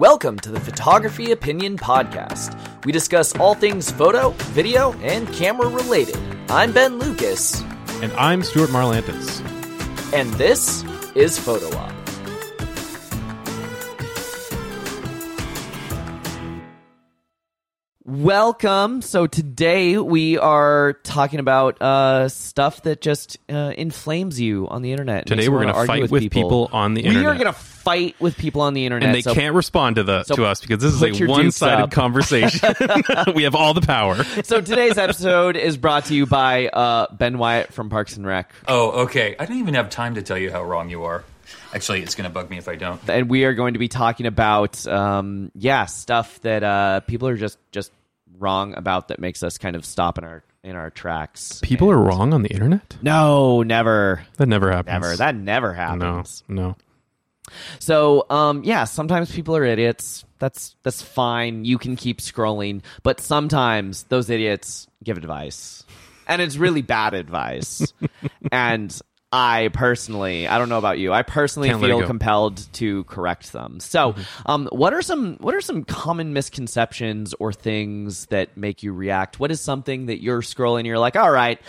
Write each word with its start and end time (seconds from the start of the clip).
Welcome 0.00 0.38
to 0.38 0.50
the 0.50 0.58
Photography 0.58 1.30
Opinion 1.30 1.76
Podcast. 1.76 2.56
We 2.86 2.90
discuss 2.90 3.36
all 3.36 3.54
things 3.54 3.90
photo, 3.90 4.30
video, 4.54 4.94
and 5.02 5.30
camera 5.34 5.68
related. 5.68 6.16
I'm 6.48 6.72
Ben 6.72 6.98
Lucas, 6.98 7.60
And 8.00 8.10
I'm 8.14 8.42
Stuart 8.42 8.70
Marlantes. 8.70 9.42
and 10.14 10.32
this 10.34 10.84
is 11.14 11.38
Photo 11.38 11.68
Op. 11.76 11.92
Welcome. 18.06 19.02
So 19.02 19.26
today 19.26 19.98
we 19.98 20.38
are 20.38 20.94
talking 21.04 21.40
about 21.40 21.80
uh, 21.82 22.30
stuff 22.30 22.84
that 22.84 23.02
just 23.02 23.36
uh, 23.50 23.74
inflames 23.76 24.40
you 24.40 24.66
on 24.68 24.80
the 24.80 24.92
internet. 24.92 25.26
Today 25.26 25.50
we're 25.50 25.60
gonna 25.60 25.74
argue 25.74 26.06
fight 26.06 26.10
with 26.10 26.30
people 26.32 26.70
on 26.72 26.94
the 26.94 27.02
internet. 27.02 27.22
We 27.22 27.26
are 27.26 27.34
going 27.34 27.52
to 27.52 27.69
fight 27.80 28.16
with 28.20 28.36
people 28.36 28.60
on 28.60 28.74
the 28.74 28.84
internet. 28.84 29.08
And 29.08 29.14
they 29.14 29.22
so 29.22 29.34
can't 29.34 29.54
respond 29.54 29.96
to 29.96 30.02
the 30.02 30.24
so 30.24 30.36
to 30.36 30.44
us 30.44 30.60
because 30.60 30.78
this 30.82 30.92
is 30.92 31.02
a 31.02 31.26
one-sided 31.26 31.90
conversation. 31.90 32.74
we 33.34 33.44
have 33.44 33.54
all 33.54 33.74
the 33.74 33.80
power. 33.80 34.22
So 34.44 34.60
today's 34.60 34.98
episode 34.98 35.56
is 35.56 35.76
brought 35.76 36.06
to 36.06 36.14
you 36.14 36.26
by 36.26 36.68
uh, 36.68 37.06
Ben 37.14 37.38
Wyatt 37.38 37.72
from 37.72 37.90
Parks 37.90 38.16
and 38.16 38.26
Rec, 38.26 38.52
Oh, 38.68 39.02
okay. 39.04 39.36
I 39.38 39.46
don't 39.46 39.58
even 39.58 39.74
have 39.74 39.90
time 39.90 40.14
to 40.16 40.22
tell 40.22 40.38
you 40.38 40.50
how 40.50 40.62
wrong 40.62 40.90
you 40.90 41.04
are. 41.04 41.24
Actually, 41.74 42.02
it's 42.02 42.14
going 42.14 42.28
to 42.28 42.32
bug 42.32 42.50
me 42.50 42.58
if 42.58 42.68
I 42.68 42.76
don't. 42.76 43.00
and 43.08 43.28
we 43.28 43.44
are 43.44 43.54
going 43.54 43.72
to 43.74 43.78
be 43.80 43.88
talking 43.88 44.26
about 44.26 44.86
um, 44.86 45.50
yeah 45.54 45.86
stuff 45.86 46.40
that 46.42 46.62
uh, 46.62 47.00
people 47.00 47.26
are 47.28 47.36
just 47.36 47.58
just 47.72 47.92
wrong 48.38 48.74
about 48.76 49.08
that 49.08 49.18
makes 49.18 49.42
us 49.42 49.58
kind 49.58 49.74
of 49.76 49.84
stop 49.84 50.18
in 50.18 50.24
our 50.24 50.42
in 50.62 50.76
our 50.76 50.90
tracks. 50.90 51.60
People 51.62 51.90
are 51.90 51.98
wrong 51.98 52.32
on 52.34 52.42
the 52.42 52.50
internet. 52.50 52.96
No, 53.02 53.62
never, 53.62 54.22
That 54.36 54.46
never 54.46 54.70
happens. 54.70 54.92
never. 54.92 55.16
That 55.16 55.34
never 55.34 55.68
no, 55.68 55.74
happens. 55.74 56.44
no. 56.48 56.76
So, 57.78 58.26
um, 58.30 58.62
yeah, 58.64 58.84
sometimes 58.84 59.32
people 59.32 59.56
are 59.56 59.64
idiots. 59.64 60.24
That's 60.38 60.76
that's 60.82 61.02
fine. 61.02 61.64
You 61.64 61.78
can 61.78 61.96
keep 61.96 62.18
scrolling, 62.18 62.82
but 63.02 63.20
sometimes 63.20 64.04
those 64.04 64.30
idiots 64.30 64.88
give 65.04 65.16
advice, 65.16 65.84
and 66.26 66.40
it's 66.40 66.56
really 66.56 66.82
bad 66.82 67.14
advice. 67.14 67.92
and 68.52 68.98
I 69.32 69.70
personally, 69.72 70.48
I 70.48 70.58
don't 70.58 70.68
know 70.68 70.78
about 70.78 70.98
you, 70.98 71.12
I 71.12 71.22
personally 71.22 71.68
Can't 71.68 71.80
feel 71.80 72.04
compelled 72.04 72.72
to 72.74 73.04
correct 73.04 73.52
them. 73.52 73.78
So, 73.78 74.16
um, 74.44 74.68
what 74.72 74.92
are 74.92 75.02
some 75.02 75.36
what 75.36 75.54
are 75.54 75.60
some 75.60 75.84
common 75.84 76.32
misconceptions 76.32 77.32
or 77.38 77.52
things 77.52 78.26
that 78.26 78.56
make 78.56 78.82
you 78.82 78.92
react? 78.92 79.38
What 79.38 79.52
is 79.52 79.60
something 79.60 80.06
that 80.06 80.20
you're 80.20 80.42
scrolling? 80.42 80.80
And 80.80 80.86
you're 80.86 80.98
like, 80.98 81.16
all 81.16 81.30
right. 81.30 81.60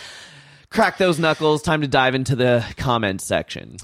Crack 0.72 0.98
those 0.98 1.20
knuckles. 1.20 1.62
Time 1.62 1.82
to 1.82 1.88
dive 1.88 2.16
into 2.16 2.34
the 2.36 2.66
comments 2.78 3.26
section. 3.26 3.76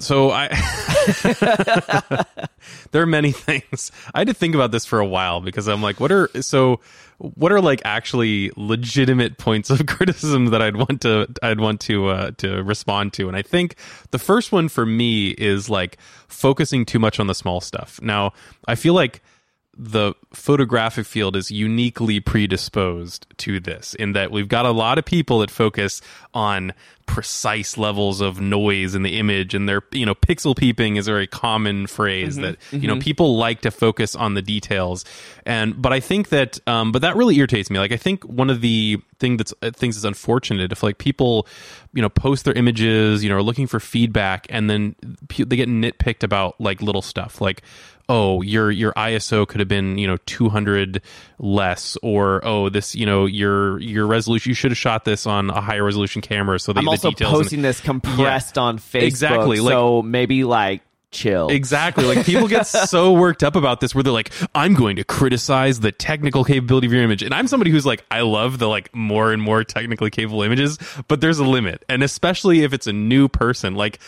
So 0.00 0.30
I 0.30 0.48
there 2.90 3.02
are 3.02 3.06
many 3.06 3.32
things. 3.32 3.92
I 4.14 4.20
had 4.20 4.28
to 4.28 4.34
think 4.34 4.54
about 4.54 4.72
this 4.72 4.84
for 4.84 4.98
a 4.98 5.06
while 5.06 5.40
because 5.40 5.68
I'm 5.68 5.82
like, 5.82 6.00
what 6.00 6.10
are 6.10 6.28
so 6.40 6.80
what 7.18 7.52
are 7.52 7.60
like 7.60 7.80
actually 7.84 8.50
legitimate 8.56 9.38
points 9.38 9.70
of 9.70 9.86
criticism 9.86 10.46
that 10.46 10.60
I'd 10.60 10.76
want 10.76 11.02
to 11.02 11.28
I'd 11.42 11.60
want 11.60 11.80
to 11.82 12.08
uh, 12.08 12.30
to 12.38 12.62
respond 12.62 13.12
to, 13.14 13.28
and 13.28 13.36
I 13.36 13.42
think 13.42 13.76
the 14.10 14.18
first 14.18 14.52
one 14.52 14.68
for 14.68 14.84
me 14.84 15.30
is 15.30 15.70
like 15.70 15.98
focusing 16.28 16.84
too 16.84 16.98
much 16.98 17.20
on 17.20 17.26
the 17.26 17.34
small 17.34 17.60
stuff. 17.60 18.00
Now 18.02 18.32
I 18.66 18.74
feel 18.74 18.94
like 18.94 19.22
the 19.76 20.14
photographic 20.32 21.06
field 21.06 21.36
is 21.36 21.50
uniquely 21.50 22.20
predisposed 22.20 23.26
to 23.38 23.58
this 23.60 23.94
in 23.94 24.12
that 24.12 24.30
we've 24.30 24.48
got 24.48 24.66
a 24.66 24.70
lot 24.70 24.98
of 24.98 25.04
people 25.04 25.40
that 25.40 25.50
focus 25.50 26.00
on 26.32 26.72
precise 27.06 27.76
levels 27.76 28.20
of 28.20 28.40
noise 28.40 28.94
in 28.94 29.02
the 29.02 29.18
image 29.18 29.54
and 29.54 29.68
their 29.68 29.82
you 29.92 30.06
know 30.06 30.14
pixel 30.14 30.56
peeping 30.56 30.96
is 30.96 31.06
a 31.06 31.10
very 31.10 31.26
common 31.26 31.86
phrase 31.86 32.36
that 32.36 32.56
you 32.70 32.88
know 32.88 32.98
people 32.98 33.36
like 33.36 33.60
to 33.60 33.70
focus 33.70 34.14
on 34.16 34.34
the 34.34 34.42
details. 34.42 35.04
And 35.44 35.80
but 35.80 35.92
i 35.92 36.00
think 36.00 36.30
that 36.30 36.58
um 36.66 36.92
but 36.92 37.02
that 37.02 37.16
really 37.16 37.36
irritates 37.36 37.70
me. 37.70 37.78
Like 37.78 37.92
i 37.92 37.96
think 37.96 38.24
one 38.24 38.48
of 38.48 38.62
the 38.62 38.98
thing 39.18 39.36
that's 39.36 39.52
uh, 39.62 39.70
things 39.70 39.96
that's 39.96 40.04
unfortunate 40.04 40.72
if 40.72 40.82
like 40.82 40.98
people 40.98 41.46
you 41.92 42.00
know 42.00 42.08
post 42.08 42.44
their 42.44 42.54
images 42.54 43.22
you 43.22 43.28
know 43.28 43.36
are 43.36 43.42
looking 43.42 43.66
for 43.66 43.80
feedback 43.80 44.46
and 44.48 44.70
then 44.70 44.96
they 45.02 45.56
get 45.56 45.68
nitpicked 45.68 46.22
about 46.22 46.58
like 46.60 46.80
little 46.80 47.02
stuff. 47.02 47.40
Like 47.40 47.62
oh 48.08 48.42
your 48.42 48.70
your 48.70 48.92
ISO 48.92 49.46
could 49.46 49.60
have 49.60 49.68
been 49.68 49.98
you 49.98 50.06
know 50.06 50.16
200 50.26 51.00
less 51.38 51.96
or 52.02 52.44
oh 52.44 52.68
this 52.68 52.94
you 52.94 53.06
know 53.06 53.26
your 53.26 53.80
your 53.80 54.06
resolution 54.06 54.50
you 54.50 54.54
should 54.54 54.70
have 54.70 54.78
shot 54.78 55.04
this 55.04 55.26
on 55.26 55.50
a 55.50 55.60
higher 55.60 55.84
resolution 55.84 56.20
camera 56.22 56.58
so 56.58 56.72
that 56.72 56.80
I'm 56.80 56.84
the 56.84 56.90
also 56.90 57.10
details 57.10 57.32
and- 57.32 57.42
posting 57.42 57.62
this 57.62 57.80
compressed 57.80 58.58
on 58.58 58.78
Facebook. 58.78 59.02
Exactly, 59.02 59.60
like- 59.60 59.72
so 59.72 60.02
maybe 60.02 60.44
like 60.44 60.82
chill. 61.14 61.48
Exactly. 61.48 62.04
Like 62.04 62.26
people 62.26 62.48
get 62.48 62.64
so 62.66 63.12
worked 63.12 63.42
up 63.42 63.56
about 63.56 63.80
this 63.80 63.94
where 63.94 64.02
they're 64.02 64.12
like, 64.12 64.30
I'm 64.54 64.74
going 64.74 64.96
to 64.96 65.04
criticize 65.04 65.80
the 65.80 65.92
technical 65.92 66.44
capability 66.44 66.88
of 66.88 66.92
your 66.92 67.02
image. 67.02 67.22
And 67.22 67.32
I'm 67.32 67.46
somebody 67.46 67.70
who's 67.70 67.86
like, 67.86 68.04
I 68.10 68.20
love 68.20 68.58
the 68.58 68.68
like 68.68 68.94
more 68.94 69.32
and 69.32 69.40
more 69.40 69.64
technically 69.64 70.10
capable 70.10 70.42
images, 70.42 70.78
but 71.08 71.20
there's 71.20 71.38
a 71.38 71.44
limit. 71.44 71.84
And 71.88 72.02
especially 72.02 72.64
if 72.64 72.72
it's 72.72 72.86
a 72.86 72.92
new 72.92 73.28
person, 73.28 73.74
like 73.74 74.00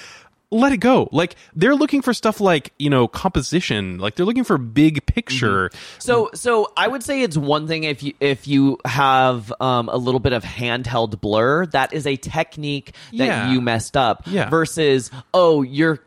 let 0.52 0.72
it 0.72 0.76
go. 0.78 1.08
Like 1.10 1.34
they're 1.54 1.74
looking 1.74 2.02
for 2.02 2.14
stuff 2.14 2.40
like, 2.40 2.72
you 2.78 2.88
know, 2.88 3.08
composition. 3.08 3.98
Like 3.98 4.14
they're 4.14 4.26
looking 4.26 4.44
for 4.44 4.58
big 4.58 5.04
picture. 5.06 5.70
So 5.98 6.30
so 6.34 6.72
I 6.76 6.86
would 6.86 7.02
say 7.02 7.22
it's 7.22 7.36
one 7.36 7.66
thing 7.66 7.84
if 7.84 8.02
you 8.02 8.12
if 8.20 8.46
you 8.46 8.78
have 8.84 9.52
um, 9.60 9.88
a 9.88 9.96
little 9.96 10.20
bit 10.20 10.32
of 10.32 10.44
handheld 10.44 11.20
blur, 11.20 11.66
that 11.66 11.92
is 11.92 12.06
a 12.06 12.16
technique 12.16 12.94
that 13.12 13.24
Yeah. 13.26 13.50
you 13.52 13.60
messed 13.60 13.96
up. 13.96 14.22
Yeah. 14.26 14.48
Versus 14.48 15.10
oh 15.34 15.62
your 15.62 15.98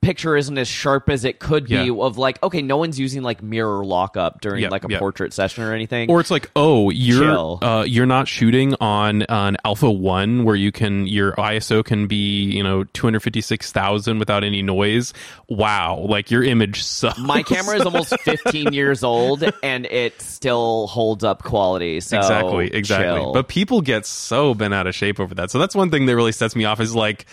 picture 0.00 0.36
isn't 0.36 0.56
as 0.58 0.68
sharp 0.68 1.08
as 1.08 1.24
it 1.24 1.38
could 1.38 1.66
be 1.66 1.74
Yeah. 1.74 1.92
of 2.02 2.18
like 2.18 2.42
okay 2.42 2.62
no 2.62 2.76
one's 2.76 2.98
using 2.98 3.22
like 3.22 3.42
mirror 3.42 3.84
lockup 3.84 4.40
during 4.40 4.62
Yeah, 4.62 4.68
like 4.70 4.84
a 4.84 4.88
yeah. 4.90 4.98
portrait 4.98 5.32
session 5.32 5.64
or 5.64 5.72
anything 5.72 6.10
Or 6.10 6.20
it's 6.20 6.30
like, 6.30 6.50
oh, 6.56 6.90
you're 6.90 7.22
Chill. 7.24 7.58
uh, 7.62 7.84
you're 7.86 8.06
not 8.06 8.28
shooting 8.28 8.74
on 8.80 9.22
an 9.22 9.56
Alpha 9.64 9.90
One 9.90 10.44
where 10.44 10.56
you 10.56 10.72
can 10.72 11.06
your 11.06 11.32
ISO 11.32 11.84
can 11.84 12.06
be 12.06 12.44
you 12.44 12.62
know 12.62 12.84
two 12.84 13.06
hundred 13.06 13.20
fifty 13.20 13.40
six 13.40 13.72
thousand 13.72 14.18
without 14.18 14.44
any 14.44 14.62
noise. 14.62 15.12
Wow, 15.48 16.04
like 16.08 16.30
your 16.30 16.42
image 16.42 16.82
sucks. 16.82 17.18
my 17.18 17.42
camera 17.42 17.76
is 17.76 17.82
almost 17.82 18.18
15 18.20 18.72
years 18.72 19.04
old 19.04 19.44
and 19.62 19.86
it 19.86 20.20
still 20.20 20.86
holds 20.88 21.24
up 21.24 21.42
quality 21.42 22.00
so 22.00 22.16
exactly 22.18 22.66
exactly 22.74 23.20
chill. 23.20 23.32
but 23.32 23.48
people 23.48 23.80
get 23.80 24.04
so 24.06 24.54
bent 24.54 24.74
out 24.74 24.86
of 24.86 24.94
shape 24.94 25.20
over 25.20 25.34
that 25.34 25.50
so 25.50 25.58
that's 25.58 25.74
one 25.74 25.90
thing 25.90 26.06
that 26.06 26.16
really 26.16 26.32
sets 26.32 26.54
me 26.56 26.64
off 26.64 26.80
is 26.80 26.94
like 26.94 27.26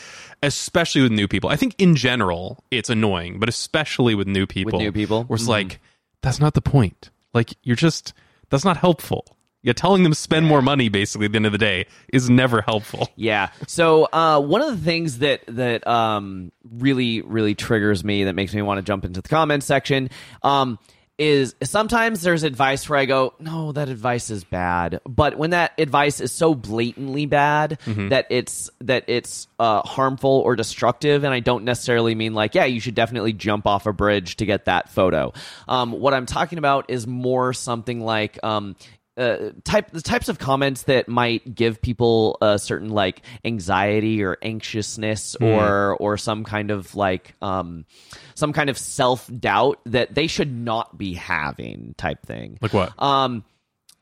especially 0.44 1.02
with 1.02 1.12
new 1.12 1.28
people. 1.28 1.50
I 1.50 1.56
think 1.56 1.74
in 1.80 1.96
general 1.96 2.64
it's 2.70 2.90
annoying 2.90 3.40
but 3.40 3.50
especially 3.50 4.14
with 4.14 4.28
new 4.28 4.46
people 4.46 4.74
With 4.78 4.82
new 4.84 4.92
people? 4.92 5.24
where 5.24 5.36
it's 5.36 5.48
like 5.48 5.80
that's 6.22 6.40
not 6.40 6.54
the 6.54 6.62
point. 6.62 7.10
Like 7.34 7.54
you're 7.64 7.76
just 7.76 8.14
that's 8.50 8.64
not 8.66 8.78
helpful. 8.78 9.26
You're 9.64 9.74
telling 9.74 10.04
them 10.04 10.12
to 10.12 10.18
spend 10.20 10.46
more 10.46 10.62
money 10.62 10.90
basically 10.90 11.26
at 11.26 11.32
the 11.32 11.38
end 11.38 11.46
of 11.46 11.54
the 11.54 11.58
day 11.58 11.88
is 12.12 12.30
never 12.30 12.62
helpful. 12.62 13.08
Yeah. 13.16 13.50
So 13.66 14.10
uh, 14.12 14.42
one 14.42 14.62
of 14.62 14.70
the 14.78 14.84
things 14.84 15.20
that 15.20 15.42
that 15.48 15.88
um, 15.88 16.52
really 16.70 17.22
really 17.22 17.56
triggers 17.56 18.04
me 18.04 18.26
that 18.26 18.34
makes 18.34 18.54
me 18.54 18.62
want 18.62 18.78
to 18.80 18.82
jump 18.84 19.06
into 19.06 19.22
the 19.22 19.30
comments 19.30 19.66
section 19.66 20.10
um, 20.44 20.78
is 21.20 21.56
sometimes 21.64 22.22
there's 22.24 22.44
advice 22.44 22.90
where 22.90 22.98
I 22.98 23.06
go, 23.06 23.34
no, 23.40 23.72
that 23.72 23.88
advice 23.88 24.30
is 24.30 24.44
bad. 24.44 25.00
But 25.08 25.38
when 25.38 25.52
that 25.52 25.74
advice 25.78 26.20
is 26.20 26.32
so 26.32 26.56
blatantly 26.56 27.26
bad 27.28 27.78
that 28.10 28.28
it's 28.32 28.72
that 28.82 29.06
it's 29.08 29.48
uh, 29.60 29.82
harmful 29.84 30.32
or 30.32 30.56
destructive, 30.56 31.24
and 31.24 31.34
I 31.34 31.40
don't 31.40 31.66
necessarily 31.66 32.16
mean 32.16 32.34
like, 32.34 32.56
yeah, 32.56 32.66
you 32.66 32.80
should 32.80 32.96
definitely 32.96 33.34
jump 33.34 33.68
off 33.68 33.86
a 33.86 33.94
bridge 33.94 34.38
to 34.38 34.46
get 34.46 34.66
that 34.66 34.90
photo. 34.90 35.34
Um, 35.68 35.92
what 35.92 36.14
I'm 36.14 36.26
talking 36.26 36.58
about 36.58 36.90
is 36.90 37.06
more 37.06 37.54
something 37.54 38.02
like. 38.02 38.40
Um, 38.44 38.76
uh, 39.18 39.52
type 39.64 39.92
the 39.92 40.02
types 40.02 40.28
of 40.30 40.40
comments 40.40 40.84
that 40.84 41.08
might 41.08 41.54
give 41.54 41.82
people 41.82 42.38
a 42.42 42.58
certain 42.58 42.90
like 42.90 43.22
anxiety 43.46 44.24
or 44.24 44.38
anxiousness 44.42 45.36
Hmm. 45.40 45.46
or 45.46 45.96
or 46.00 46.18
some 46.18 46.44
kind 46.44 46.72
of 46.72 46.96
like 46.96 47.36
um 47.42 47.86
some 48.36 48.54
kind 48.54 48.70
of 48.70 48.78
self 48.78 49.30
doubt 49.40 49.80
that 49.86 50.16
they 50.16 50.28
should 50.28 50.52
not 50.52 50.98
be 50.98 51.14
having 51.14 51.94
type 51.98 52.26
thing. 52.26 52.58
like 52.62 52.74
what 52.74 52.92
Um, 53.02 53.44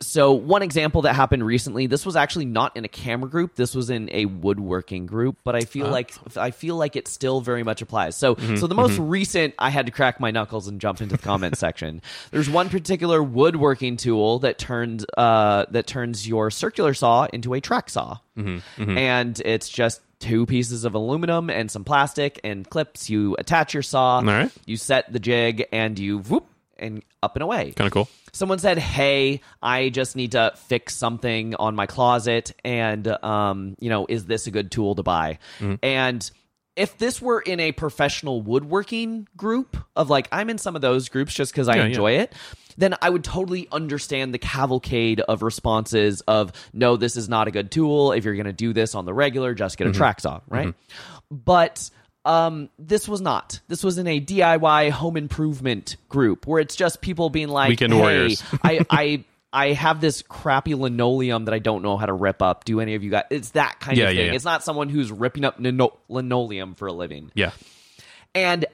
so 0.01 0.33
one 0.33 0.63
example 0.63 1.03
that 1.03 1.13
happened 1.13 1.45
recently, 1.45 1.87
this 1.87 2.05
was 2.05 2.15
actually 2.15 2.45
not 2.45 2.75
in 2.75 2.83
a 2.83 2.87
camera 2.87 3.29
group. 3.29 3.55
This 3.55 3.75
was 3.75 3.89
in 3.89 4.09
a 4.11 4.25
woodworking 4.25 5.05
group, 5.05 5.37
but 5.43 5.55
I 5.55 5.61
feel 5.61 5.85
uh-huh. 5.85 5.93
like 5.93 6.13
I 6.37 6.51
feel 6.51 6.75
like 6.75 6.95
it 6.95 7.07
still 7.07 7.41
very 7.41 7.63
much 7.63 7.81
applies. 7.81 8.15
So, 8.15 8.35
mm-hmm. 8.35 8.57
so 8.57 8.67
the 8.67 8.75
most 8.75 8.93
mm-hmm. 8.93 9.09
recent, 9.09 9.53
I 9.59 9.69
had 9.69 9.85
to 9.85 9.91
crack 9.91 10.19
my 10.19 10.31
knuckles 10.31 10.67
and 10.67 10.81
jump 10.81 11.01
into 11.01 11.15
the 11.15 11.21
comment 11.21 11.57
section. 11.59 12.01
There's 12.31 12.49
one 12.49 12.69
particular 12.69 13.21
woodworking 13.21 13.97
tool 13.97 14.39
that 14.39 14.57
turns 14.57 15.05
uh, 15.17 15.65
that 15.69 15.87
turns 15.87 16.27
your 16.27 16.51
circular 16.51 16.93
saw 16.93 17.27
into 17.31 17.53
a 17.53 17.61
track 17.61 17.89
saw, 17.89 18.17
mm-hmm. 18.37 18.97
and 18.97 19.39
it's 19.45 19.69
just 19.69 20.01
two 20.19 20.45
pieces 20.45 20.85
of 20.85 20.93
aluminum 20.93 21.49
and 21.49 21.69
some 21.69 21.83
plastic 21.83 22.39
and 22.43 22.69
clips. 22.69 23.09
You 23.09 23.35
attach 23.39 23.73
your 23.73 23.83
saw, 23.83 24.21
right. 24.23 24.51
you 24.65 24.77
set 24.77 25.11
the 25.11 25.19
jig, 25.19 25.67
and 25.71 25.97
you 25.97 26.19
whoop 26.19 26.47
and 26.81 27.03
up 27.23 27.35
and 27.35 27.43
away 27.43 27.71
kind 27.71 27.87
of 27.87 27.93
cool 27.93 28.09
someone 28.33 28.59
said, 28.59 28.77
"Hey, 28.77 29.41
I 29.61 29.89
just 29.89 30.15
need 30.15 30.31
to 30.31 30.53
fix 30.55 30.95
something 30.95 31.53
on 31.55 31.75
my 31.75 31.85
closet, 31.85 32.53
and 32.63 33.05
um, 33.23 33.75
you 33.79 33.89
know, 33.89 34.05
is 34.07 34.25
this 34.25 34.47
a 34.47 34.51
good 34.51 34.71
tool 34.71 34.95
to 34.95 35.03
buy?" 35.03 35.37
And 35.83 36.31
if 36.77 36.97
this 36.97 37.21
were 37.21 37.41
in 37.41 37.59
a 37.59 37.73
professional 37.73 38.41
woodworking 38.41 39.27
group 39.35 39.75
of 39.97 40.09
like 40.09 40.29
I'm 40.31 40.49
in 40.49 40.57
some 40.57 40.75
of 40.77 40.81
those 40.81 41.09
groups 41.09 41.33
just 41.33 41.51
because 41.51 41.67
I 41.67 41.75
Yeah, 41.75 41.81
yeah. 41.81 41.87
enjoy 41.87 42.11
it, 42.19 42.33
then 42.77 42.95
I 43.01 43.09
would 43.09 43.25
totally 43.25 43.67
understand 43.73 44.33
the 44.33 44.37
cavalcade 44.39 45.19
of 45.19 45.43
responses 45.43 46.21
of 46.21 46.53
no, 46.71 46.95
this 46.95 47.17
is 47.17 47.27
not 47.27 47.49
a 47.49 47.51
good 47.51 47.69
tool. 47.71 48.13
If 48.13 48.23
you're 48.23 48.35
going 48.35 48.45
to 48.45 48.53
do 48.53 48.71
this 48.71 48.95
on 48.95 49.03
the 49.03 49.13
regular, 49.13 49.53
just 49.53 49.75
Mm-hmm. 49.77 49.87
get 49.89 49.95
a 49.95 49.97
track 49.97 50.21
saw, 50.21 50.39
right? 50.47 50.73
But 51.29 51.89
um, 52.25 52.69
this 52.77 53.07
was 53.07 53.21
not. 53.21 53.59
This 53.67 53.83
was 53.83 53.97
in 53.97 54.07
a 54.07 54.19
DIY 54.21 54.91
home 54.91 55.17
improvement 55.17 55.95
group 56.09 56.45
where 56.47 56.59
it's 56.59 56.75
just 56.75 57.01
people 57.01 57.29
being 57.29 57.47
like, 57.49 57.69
Weekend 57.69 57.93
"Hey, 57.93 57.99
warriors." 57.99 58.43
I, 58.63 58.85
I, 58.89 59.23
I 59.53 59.73
have 59.73 59.99
this 60.01 60.21
crappy 60.21 60.75
linoleum 60.75 61.45
that 61.45 61.53
I 61.53 61.59
don't 61.59 61.81
know 61.81 61.97
how 61.97 62.05
to 62.05 62.13
rip 62.13 62.41
up. 62.41 62.63
Do 62.63 62.79
any 62.79 62.95
of 62.95 63.03
you 63.03 63.09
guys? 63.11 63.23
It's 63.31 63.49
that 63.51 63.79
kind 63.79 63.97
Yeah, 63.97 64.09
of 64.09 64.13
yeah, 64.15 64.19
thing. 64.21 64.27
yeah. 64.27 64.35
It's 64.35 64.45
not 64.45 64.63
someone 64.63 64.87
who's 64.89 65.11
ripping 65.11 65.43
up 65.45 65.55
lino- 65.59 65.97
linoleum 66.09 66.75
for 66.75 66.87
a 66.87 66.93
living 66.93 67.31
Yeah. 67.33 67.51
and 68.35 68.65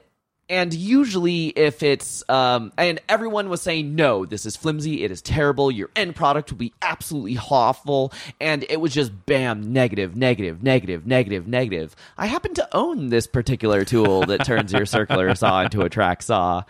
and 0.48 0.72
usually 0.72 1.48
if 1.48 1.82
it's 1.82 2.28
um 2.28 2.72
and 2.78 3.00
everyone 3.08 3.48
was 3.48 3.62
saying 3.62 3.94
no 3.94 4.24
this 4.24 4.46
is 4.46 4.56
flimsy. 4.56 5.04
It 5.04 5.10
is 5.10 5.22
terrible. 5.22 5.70
Your 5.70 5.90
end 5.96 6.16
product 6.16 6.50
will 6.50 6.58
be 6.58 6.72
absolutely 6.82 7.38
awful. 7.50 8.12
And 8.40 8.64
it 8.68 8.80
was 8.80 8.92
just 8.92 9.12
bam 9.26 9.72
negative 9.72 10.16
negative 10.16 10.62
negative 10.62 11.06
negative 11.06 11.46
negative. 11.46 11.96
I 12.16 12.26
happen 12.26 12.54
to 12.54 12.76
own 12.76 13.08
this 13.08 13.26
particular 13.26 13.84
tool 13.84 14.22
that 14.26 14.44
turns 14.44 14.72
your 14.72 14.86
circular 14.86 15.34
saw 15.34 15.62
into 15.62 15.82
a 15.82 15.88
track 15.88 16.22
saw. 16.22 16.64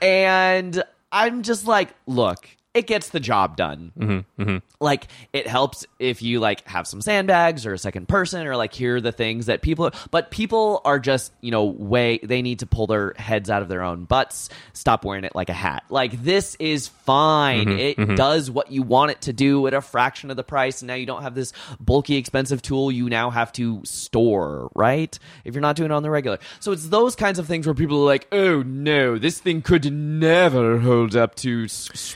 And 0.00 0.82
i'm 1.12 1.42
just 1.42 1.66
like 1.66 1.94
look 2.06 2.48
it 2.76 2.86
gets 2.86 3.08
the 3.08 3.20
job 3.20 3.56
done. 3.56 3.92
Mm-hmm, 3.98 4.42
mm-hmm. 4.42 4.56
Like 4.80 5.08
it 5.32 5.46
helps 5.46 5.86
if 5.98 6.20
you 6.22 6.40
like 6.40 6.66
have 6.68 6.86
some 6.86 7.00
sandbags 7.00 7.64
or 7.64 7.72
a 7.72 7.78
second 7.78 8.06
person 8.08 8.46
or 8.46 8.56
like 8.56 8.74
hear 8.74 9.00
the 9.00 9.12
things 9.12 9.46
that 9.46 9.62
people 9.62 9.90
but 10.10 10.30
people 10.30 10.82
are 10.84 10.98
just 10.98 11.32
you 11.40 11.50
know 11.50 11.64
way 11.64 12.18
they 12.22 12.42
need 12.42 12.58
to 12.58 12.66
pull 12.66 12.86
their 12.86 13.14
heads 13.16 13.48
out 13.48 13.62
of 13.62 13.68
their 13.68 13.82
own 13.82 14.04
butts. 14.04 14.50
Stop 14.74 15.04
wearing 15.04 15.24
it 15.24 15.34
like 15.34 15.48
a 15.48 15.54
hat. 15.54 15.84
Like 15.88 16.22
this 16.22 16.56
is 16.60 16.88
fine. 16.88 17.66
Mm-hmm, 17.66 18.12
it 18.12 18.16
does 18.16 18.50
what 18.50 18.70
you 18.70 18.82
want 18.82 19.12
it 19.12 19.22
to 19.22 19.32
do 19.32 19.66
at 19.66 19.74
a 19.74 19.80
fraction 19.80 20.30
of 20.30 20.36
the 20.36 20.44
price 20.44 20.82
and 20.82 20.88
now 20.88 20.94
you 20.94 21.06
don't 21.06 21.22
have 21.22 21.34
this 21.34 21.52
bulky 21.80 22.16
expensive 22.16 22.60
tool 22.60 22.92
you 22.92 23.08
now 23.08 23.30
have 23.30 23.52
to 23.52 23.80
store 23.84 24.70
right? 24.74 25.18
If 25.44 25.54
you're 25.54 25.62
not 25.62 25.76
doing 25.76 25.90
it 25.90 25.94
on 25.94 26.02
the 26.02 26.10
regular. 26.10 26.38
So 26.60 26.72
it's 26.72 26.88
those 26.88 27.16
kinds 27.16 27.38
of 27.38 27.46
things 27.46 27.66
where 27.66 27.74
people 27.74 28.02
are 28.02 28.06
like 28.06 28.28
oh 28.32 28.62
no 28.62 29.16
this 29.18 29.40
thing 29.40 29.62
could 29.62 29.90
never 29.92 30.78
hold 30.78 31.16
up 31.16 31.34
to 31.36 31.64
s- 31.64 32.14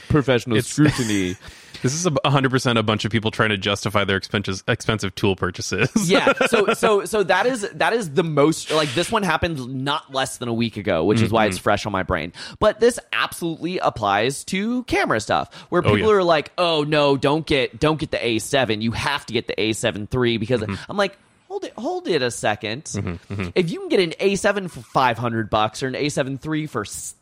s- 0.59 0.75
professional 0.75 0.91
scrutiny 1.07 1.37
This 1.83 1.95
is 1.95 2.05
a 2.05 2.11
100% 2.11 2.77
a 2.79 2.83
bunch 2.83 3.07
of 3.07 3.11
people 3.11 3.31
trying 3.31 3.49
to 3.49 3.57
justify 3.57 4.05
their 4.05 4.19
expensive 4.19 4.63
expensive 4.69 5.15
tool 5.15 5.35
purchases. 5.35 5.89
yeah 6.11 6.33
so 6.47 6.75
so 6.75 7.05
so 7.07 7.23
that 7.23 7.47
is 7.47 7.63
that 7.71 7.95
is 7.95 8.11
the 8.13 8.23
most 8.23 8.71
like 8.71 8.93
this 8.95 9.11
one 9.11 9.23
happened 9.23 9.83
not 9.83 10.13
less 10.13 10.37
than 10.37 10.49
a 10.49 10.53
week 10.53 10.77
ago 10.77 11.05
which 11.05 11.23
is 11.23 11.31
why 11.33 11.45
Mm-hmm. 11.47 11.51
it's 11.53 11.59
fresh 11.59 11.87
on 11.87 11.93
my 11.93 12.03
brain 12.03 12.35
but 12.59 12.81
this 12.81 12.99
absolutely 13.15 13.79
applies 13.79 14.45
to 14.45 14.83
camera 14.85 15.21
stuff 15.21 15.55
where 15.71 15.81
people 15.81 15.97
Oh, 16.09 16.11
yeah. 16.11 16.17
are 16.17 16.23
like 16.23 16.53
oh 16.59 16.83
no 16.87 17.17
don't 17.17 17.47
get 17.47 17.81
don't 17.81 17.99
get 17.99 18.11
the 18.11 18.19
a7 18.19 18.83
you 18.83 18.91
have 18.93 19.25
to 19.27 19.33
get 19.33 19.47
the 19.47 19.55
a7 19.55 20.15
III 20.15 20.37
because 20.37 20.61
Mm-hmm. 20.61 20.75
i'm 20.91 20.99
like 20.99 21.17
hold 21.49 21.65
it 21.65 21.73
hold 21.79 22.07
it 22.09 22.21
a 22.23 22.27
2nd 22.27 23.53
if 23.55 23.71
you 23.71 23.81
can 23.81 23.89
get 23.89 24.01
an 24.01 24.11
a7 24.21 24.71
for 24.71 24.81
500 24.83 25.49
bucks 25.49 25.83
or 25.83 25.87
an 25.89 25.95
a7 25.95 26.45
III 26.47 26.67
for 26.67 26.83
s- 26.83 27.15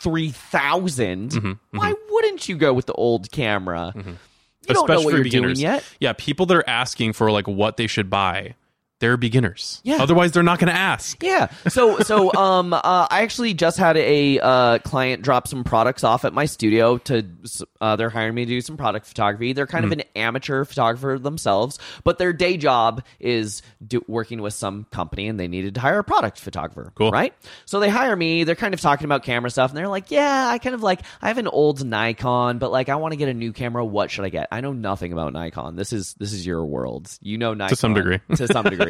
3000 0.00 1.30
Mm-hmm, 1.30 1.52
why 1.78 1.94
wouldn't 2.10 2.48
you 2.48 2.56
go 2.56 2.72
with 2.72 2.86
the 2.86 2.92
old 2.94 3.30
camera? 3.30 3.92
Know 3.96 4.82
Especially 4.84 5.14
for 5.14 5.22
beginners. 5.22 5.60
yet. 5.60 5.84
Yeah, 6.00 6.12
people 6.16 6.46
that 6.46 6.56
are 6.56 6.68
asking 6.68 7.14
for 7.14 7.30
like 7.30 7.48
what 7.48 7.76
they 7.76 7.86
should 7.86 8.08
buy, 8.10 8.54
they're 9.00 9.16
beginners. 9.16 9.80
Yeah. 9.84 9.96
Otherwise, 10.02 10.32
they're 10.32 10.42
not 10.42 10.58
going 10.58 10.72
to 10.72 10.78
ask. 10.78 11.22
Yeah. 11.22 11.48
So 11.68 11.98
so 12.00 12.32
um 12.36 12.72
uh, 12.72 12.80
I 13.10 13.22
actually 13.22 13.54
just 13.54 13.76
had 13.78 13.96
a 13.96 14.38
uh, 14.38 14.78
client 14.78 15.22
drop 15.22 15.48
some 15.48 15.64
products 15.64 16.04
off 16.04 16.24
at 16.24 16.32
my 16.32 16.44
studio 16.46 16.98
to 16.98 17.26
uh, 17.80 17.96
they're 17.96 18.10
hiring 18.10 18.34
me 18.34 18.44
to 18.44 18.50
do 18.50 18.60
some 18.60 18.76
product 18.76 19.06
photography. 19.06 19.52
They're 19.52 19.66
kind 19.66 19.84
of 19.84 19.90
Hmm. 19.90 20.00
an 20.00 20.02
amateur 20.14 20.64
photographer 20.64 21.18
themselves, 21.18 21.78
but 22.04 22.18
their 22.18 22.32
day 22.32 22.56
job 22.56 23.02
is 23.18 23.62
do, 23.84 24.04
working 24.06 24.40
with 24.42 24.54
some 24.54 24.84
company 24.92 25.26
and 25.28 25.40
they 25.40 25.48
needed 25.48 25.74
to 25.74 25.80
hire 25.80 25.98
a 25.98 26.04
product 26.04 26.38
photographer. 26.38 26.92
Cool. 26.94 27.10
Right? 27.10 27.34
So 27.64 27.80
they 27.80 27.88
hire 27.88 28.14
me. 28.14 28.44
They're 28.44 28.54
kind 28.54 28.74
of 28.74 28.80
talking 28.80 29.06
about 29.06 29.24
camera 29.24 29.50
stuff 29.50 29.70
and 29.70 29.78
they're 29.78 29.88
like, 29.88 30.10
"Yeah, 30.10 30.46
I 30.48 30.58
kind 30.58 30.74
of 30.74 30.82
like 30.82 31.00
I 31.22 31.28
have 31.28 31.38
an 31.38 31.48
old 31.48 31.84
Nikon, 31.84 32.58
but 32.58 32.70
like 32.70 32.88
I 32.88 32.96
want 32.96 33.12
to 33.12 33.16
get 33.16 33.28
a 33.28 33.34
new 33.34 33.52
camera. 33.52 33.84
What 33.84 34.10
should 34.10 34.24
I 34.24 34.28
get?" 34.28 34.48
I 34.52 34.60
know 34.60 34.72
nothing 34.72 35.12
about 35.12 35.32
Nikon. 35.32 35.74
This 35.76 35.92
is 35.92 36.14
this 36.18 36.32
is 36.32 36.46
your 36.46 36.64
world. 36.64 37.10
You 37.22 37.38
know 37.38 37.54
Nikon 37.54 37.70
to 37.70 37.76
some 37.76 37.94
degree. 37.94 38.20
to 38.36 38.46
some 38.46 38.64
degree. 38.66 38.89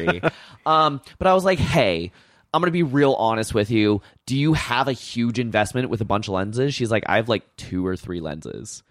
um, 0.65 1.01
but 1.17 1.27
I 1.27 1.33
was 1.33 1.45
like, 1.45 1.59
hey, 1.59 2.11
I'm 2.53 2.61
gonna 2.61 2.71
be 2.71 2.83
real 2.83 3.13
honest 3.13 3.53
with 3.53 3.71
you. 3.71 4.01
Do 4.25 4.35
you 4.37 4.53
have 4.53 4.87
a 4.87 4.93
huge 4.93 5.39
investment 5.39 5.89
with 5.89 6.01
a 6.01 6.05
bunch 6.05 6.27
of 6.27 6.33
lenses? 6.33 6.73
She's 6.73 6.91
like, 6.91 7.03
I 7.07 7.15
have 7.17 7.29
like 7.29 7.43
two 7.55 7.85
or 7.85 7.95
three 7.95 8.19
lenses. 8.19 8.83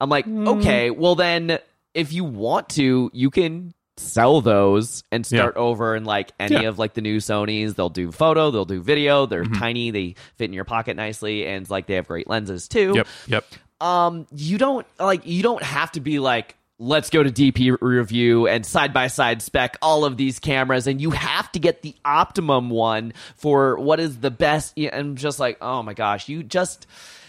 I'm 0.00 0.08
like, 0.10 0.26
okay, 0.26 0.90
well 0.90 1.14
then, 1.14 1.58
if 1.94 2.12
you 2.12 2.24
want 2.24 2.68
to, 2.70 3.10
you 3.12 3.30
can 3.30 3.74
sell 3.96 4.40
those 4.40 5.04
and 5.12 5.26
start 5.26 5.56
over 5.56 5.94
and 5.94 6.06
like 6.06 6.30
any 6.40 6.62
Yeah. 6.62 6.68
of 6.68 6.78
like 6.78 6.94
the 6.94 7.02
new 7.02 7.18
Sony's. 7.18 7.74
They'll 7.74 7.90
do 7.90 8.10
photo, 8.12 8.50
they'll 8.50 8.64
do 8.64 8.80
video. 8.80 9.26
They're 9.26 9.44
tiny, 9.44 9.90
they 9.90 10.14
fit 10.36 10.46
in 10.46 10.52
your 10.54 10.64
pocket 10.64 10.96
nicely, 10.96 11.46
and 11.46 11.68
like 11.68 11.86
they 11.86 11.94
have 11.96 12.06
great 12.08 12.28
lenses 12.28 12.66
too 12.66 12.94
Yep. 12.96 13.06
Yep. 13.26 13.44
um 13.82 14.26
you 14.34 14.56
don't 14.56 14.86
like 14.98 15.26
you 15.26 15.42
don't 15.42 15.62
have 15.62 15.92
to 15.92 16.00
be 16.00 16.18
like 16.18 16.56
let's 16.80 17.10
go 17.10 17.22
to 17.22 17.30
dp 17.30 17.76
review 17.82 18.48
and 18.48 18.64
side 18.64 18.92
by 18.92 19.06
side 19.06 19.42
spec 19.42 19.76
all 19.82 20.04
of 20.04 20.16
these 20.16 20.38
cameras. 20.38 20.86
And 20.86 21.00
you 21.00 21.10
have 21.10 21.52
to 21.52 21.58
get 21.58 21.82
the 21.82 21.94
optimum 22.04 22.70
one 22.70 23.12
for 23.36 23.78
what 23.78 24.00
is 24.00 24.18
the 24.18 24.30
best. 24.30 24.76
And 24.76 25.16
just 25.16 25.38
like 25.38 25.58
oh 25.60 25.82
my 25.82 25.94
gosh 25.94 26.28
you 26.28 26.42
just 26.42 26.86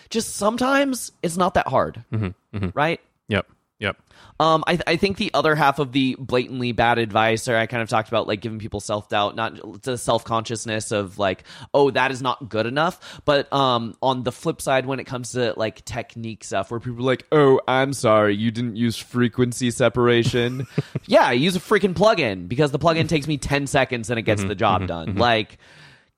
just 0.09 0.35
sometimes 0.35 1.11
it's 1.21 1.37
not 1.37 1.53
that 1.55 1.67
hard. 1.67 2.03
Mm-hmm, 2.11 2.57
mm-hmm. 2.57 2.69
Right? 2.73 3.01
Yep. 3.27 3.47
Yep. 3.81 3.97
um, 4.39 4.63
I, 4.67 4.77
I 4.85 4.95
think 4.95 5.17
the 5.17 5.31
other 5.33 5.55
half 5.55 5.79
of 5.79 5.91
the 5.91 6.15
blatantly 6.19 6.71
bad 6.71 6.99
advice, 6.99 7.47
or 7.47 7.57
I 7.57 7.65
kind 7.65 7.81
of 7.81 7.89
talked 7.89 8.09
about 8.09 8.27
like 8.27 8.39
giving 8.39 8.59
people 8.59 8.79
self 8.79 9.09
doubt, 9.09 9.35
not 9.35 9.81
the 9.81 9.97
self 9.97 10.23
consciousness 10.23 10.91
of 10.91 11.17
like, 11.17 11.43
oh, 11.73 11.89
that 11.89 12.11
is 12.11 12.21
not 12.21 12.47
good 12.47 12.67
enough. 12.67 13.21
But 13.25 13.51
um, 13.51 13.97
on 14.01 14.21
the 14.21 14.31
flip 14.31 14.61
side, 14.61 14.85
when 14.85 14.99
it 14.99 15.05
comes 15.05 15.31
to 15.31 15.55
like 15.57 15.83
technique 15.83 16.43
stuff, 16.43 16.69
where 16.69 16.79
people 16.79 16.99
are 16.99 17.07
like, 17.07 17.25
oh, 17.31 17.59
I'm 17.67 17.91
sorry, 17.93 18.35
you 18.35 18.51
didn't 18.51 18.75
use 18.75 18.97
frequency 18.97 19.71
separation. 19.71 20.67
yeah, 21.07 21.25
I 21.25 21.33
use 21.33 21.55
a 21.55 21.59
freaking 21.59 21.95
plugin 21.95 22.47
because 22.47 22.71
the 22.71 22.79
plugin 22.79 23.09
takes 23.09 23.27
me 23.27 23.37
10 23.39 23.65
seconds 23.65 24.11
and 24.11 24.19
it 24.19 24.23
gets 24.23 24.43
the 24.43 24.55
job 24.55 24.85
done. 24.85 25.15
Like, 25.15 25.57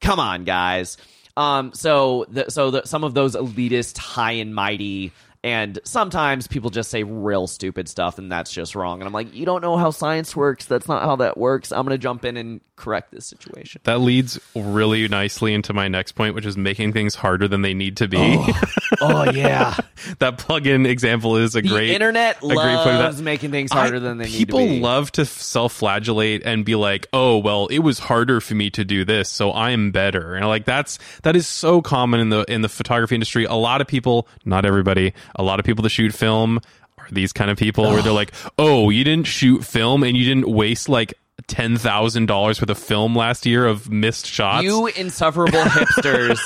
come 0.01 0.19
on, 0.19 0.43
guys. 0.43 0.97
Um, 1.37 1.73
so 1.73 2.25
the, 2.29 2.51
so 2.51 2.71
the, 2.71 2.85
some 2.85 3.03
of 3.03 3.13
those 3.13 3.35
elitist, 3.35 3.97
high 3.97 4.33
and 4.33 4.53
mighty, 4.53 5.13
and 5.43 5.77
sometimes 5.83 6.47
people 6.47 6.69
just 6.69 6.89
say 6.89 7.03
real 7.03 7.47
stupid 7.47 7.89
stuff, 7.89 8.17
and 8.17 8.31
that's 8.31 8.51
just 8.51 8.75
wrong. 8.75 9.01
And 9.01 9.07
I'm 9.07 9.13
like, 9.13 9.33
you 9.33 9.45
don't 9.45 9.61
know 9.61 9.75
how 9.75 9.91
science 9.91 10.35
works. 10.35 10.65
That's 10.65 10.87
not 10.87 11.03
how 11.03 11.17
that 11.17 11.37
works. 11.37 11.71
I'm 11.71 11.83
gonna 11.85 11.97
jump 11.97 12.23
in 12.23 12.37
and 12.37 12.61
correct 12.75 13.11
this 13.11 13.25
situation. 13.25 13.81
That 13.83 13.99
leads 13.99 14.39
really 14.55 15.07
nicely 15.07 15.53
into 15.53 15.73
my 15.73 15.87
next 15.87 16.13
point, 16.13 16.33
which 16.33 16.45
is 16.45 16.57
making 16.57 16.93
things 16.93 17.13
harder 17.13 17.47
than 17.47 17.61
they 17.61 17.73
need 17.73 17.97
to 17.97 18.07
be. 18.07 18.17
oh, 18.19 18.59
oh 19.01 19.31
yeah, 19.31 19.75
that 20.19 20.37
plug-in 20.37 20.85
example 20.85 21.35
is 21.37 21.55
a 21.55 21.61
the 21.61 21.67
great 21.67 21.89
internet 21.91 22.37
a 22.37 22.47
great 22.47 22.55
loves 22.55 23.17
that. 23.17 23.23
making 23.23 23.51
things 23.51 23.71
harder 23.71 23.97
I- 23.97 23.99
than 23.99 24.17
they 24.17 24.27
people 24.27 24.59
need 24.59 24.65
to 24.65 24.71
be. 24.71 24.75
People 24.75 24.89
love 24.89 25.11
to 25.13 25.25
self-flagellate 25.25 26.43
and 26.45 26.63
be 26.65 26.75
like, 26.75 27.07
"Oh, 27.13 27.37
well, 27.37 27.67
it 27.67 27.79
was 27.79 27.99
harder 27.99 28.39
for 28.41 28.55
me 28.55 28.69
to 28.71 28.85
do 28.85 29.03
this, 29.05 29.29
so 29.29 29.51
I'm 29.53 29.91
better." 29.91 30.35
And 30.35 30.47
like 30.47 30.65
that's 30.65 30.99
that 31.23 31.35
is 31.35 31.47
so 31.47 31.81
common 31.81 32.19
in 32.19 32.29
the 32.29 32.43
in 32.51 32.61
the 32.61 32.69
photography 32.69 33.15
industry. 33.15 33.45
A 33.45 33.53
lot 33.55 33.81
of 33.81 33.87
people, 33.87 34.27
not 34.45 34.65
everybody, 34.65 35.13
a 35.35 35.43
lot 35.43 35.59
of 35.59 35.65
people 35.65 35.81
that 35.83 35.89
shoot 35.89 36.13
film 36.13 36.59
are 36.97 37.07
these 37.11 37.33
kind 37.33 37.49
of 37.51 37.57
people 37.57 37.85
where 37.89 38.01
they're 38.01 38.11
like, 38.13 38.31
"Oh, 38.57 38.89
you 38.89 39.03
didn't 39.03 39.27
shoot 39.27 39.63
film 39.65 40.03
and 40.03 40.15
you 40.17 40.23
didn't 40.25 40.47
waste 40.49 40.89
like 40.89 41.13
ten 41.47 41.77
thousand 41.77 42.27
dollars 42.27 42.61
worth 42.61 42.69
of 42.69 42.77
film 42.77 43.15
last 43.15 43.45
year 43.45 43.65
of 43.65 43.89
missed 43.91 44.25
shots." 44.25 44.63
you 44.63 44.87
insufferable 44.87 45.59
hipsters. 45.63 46.39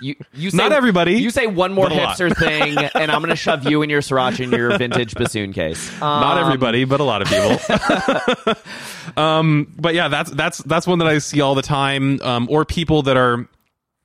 You, 0.00 0.16
you 0.34 0.50
say, 0.50 0.56
Not 0.56 0.72
everybody, 0.72 1.14
You 1.20 1.30
say 1.30 1.46
one 1.46 1.72
more 1.72 1.88
but 1.88 1.92
a 1.96 2.02
lot. 2.02 2.18
hipster 2.18 2.36
thing, 2.36 2.76
and 2.76 3.08
I'm 3.12 3.20
going 3.20 3.30
to 3.30 3.36
shove 3.36 3.70
you 3.70 3.82
and 3.82 3.90
your 3.90 4.00
sriracha 4.00 4.40
in 4.40 4.50
your 4.50 4.76
vintage 4.76 5.14
bassoon 5.14 5.52
case. 5.52 5.92
not 6.00 6.38
Um, 6.38 6.44
everybody, 6.44 6.84
but 6.84 6.98
a 6.98 7.04
lot 7.04 7.22
of 7.22 7.28
people. 7.28 8.56
um, 9.16 9.72
but 9.78 9.94
yeah, 9.94 10.08
that's 10.08 10.32
that's 10.32 10.58
that's 10.58 10.88
one 10.88 10.98
that 10.98 11.06
I 11.06 11.18
see 11.18 11.40
all 11.40 11.54
the 11.54 11.62
time. 11.62 12.20
Um, 12.22 12.48
or 12.50 12.64
people 12.64 13.02
that 13.02 13.16
are, 13.16 13.46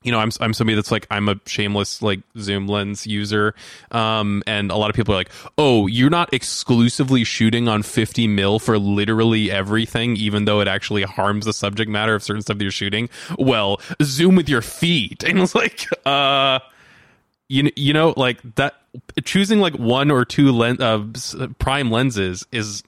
you 0.08 0.12
know, 0.12 0.20
I'm 0.20 0.30
I'm 0.40 0.54
somebody 0.54 0.74
that's 0.74 0.90
like 0.90 1.06
I'm 1.10 1.28
a 1.28 1.38
shameless 1.44 2.00
like 2.00 2.20
zoom 2.38 2.66
lens 2.66 3.06
user. 3.06 3.54
Um, 3.90 4.42
and 4.46 4.70
a 4.70 4.76
lot 4.76 4.88
of 4.88 4.96
people 4.96 5.12
are 5.12 5.18
like, 5.18 5.28
oh, 5.58 5.86
you're 5.86 6.08
not 6.08 6.32
exclusively 6.32 7.24
shooting 7.24 7.68
on 7.68 7.82
50 7.82 8.26
mil 8.26 8.58
for 8.58 8.78
literally 8.78 9.50
everything, 9.50 10.16
even 10.16 10.46
though 10.46 10.60
it 10.60 10.68
actually 10.68 11.02
harms 11.02 11.44
the 11.44 11.52
subject 11.52 11.90
matter 11.90 12.14
of 12.14 12.22
certain 12.22 12.40
stuff 12.40 12.56
that 12.56 12.64
you're 12.64 12.70
shooting. 12.70 13.10
Well, 13.38 13.82
zoom 14.02 14.34
with 14.34 14.48
your 14.48 14.62
feet, 14.62 15.22
and 15.26 15.40
it's 15.40 15.54
like, 15.54 15.86
uh 16.06 16.60
you 17.50 17.70
you 17.76 17.92
know 17.92 18.14
like 18.16 18.40
that 18.56 18.76
choosing 19.24 19.58
like 19.58 19.74
one 19.74 20.10
or 20.10 20.24
two 20.24 20.52
len- 20.52 20.80
uh, 20.80 21.02
prime 21.58 21.90
lenses 21.90 22.46
is 22.50 22.82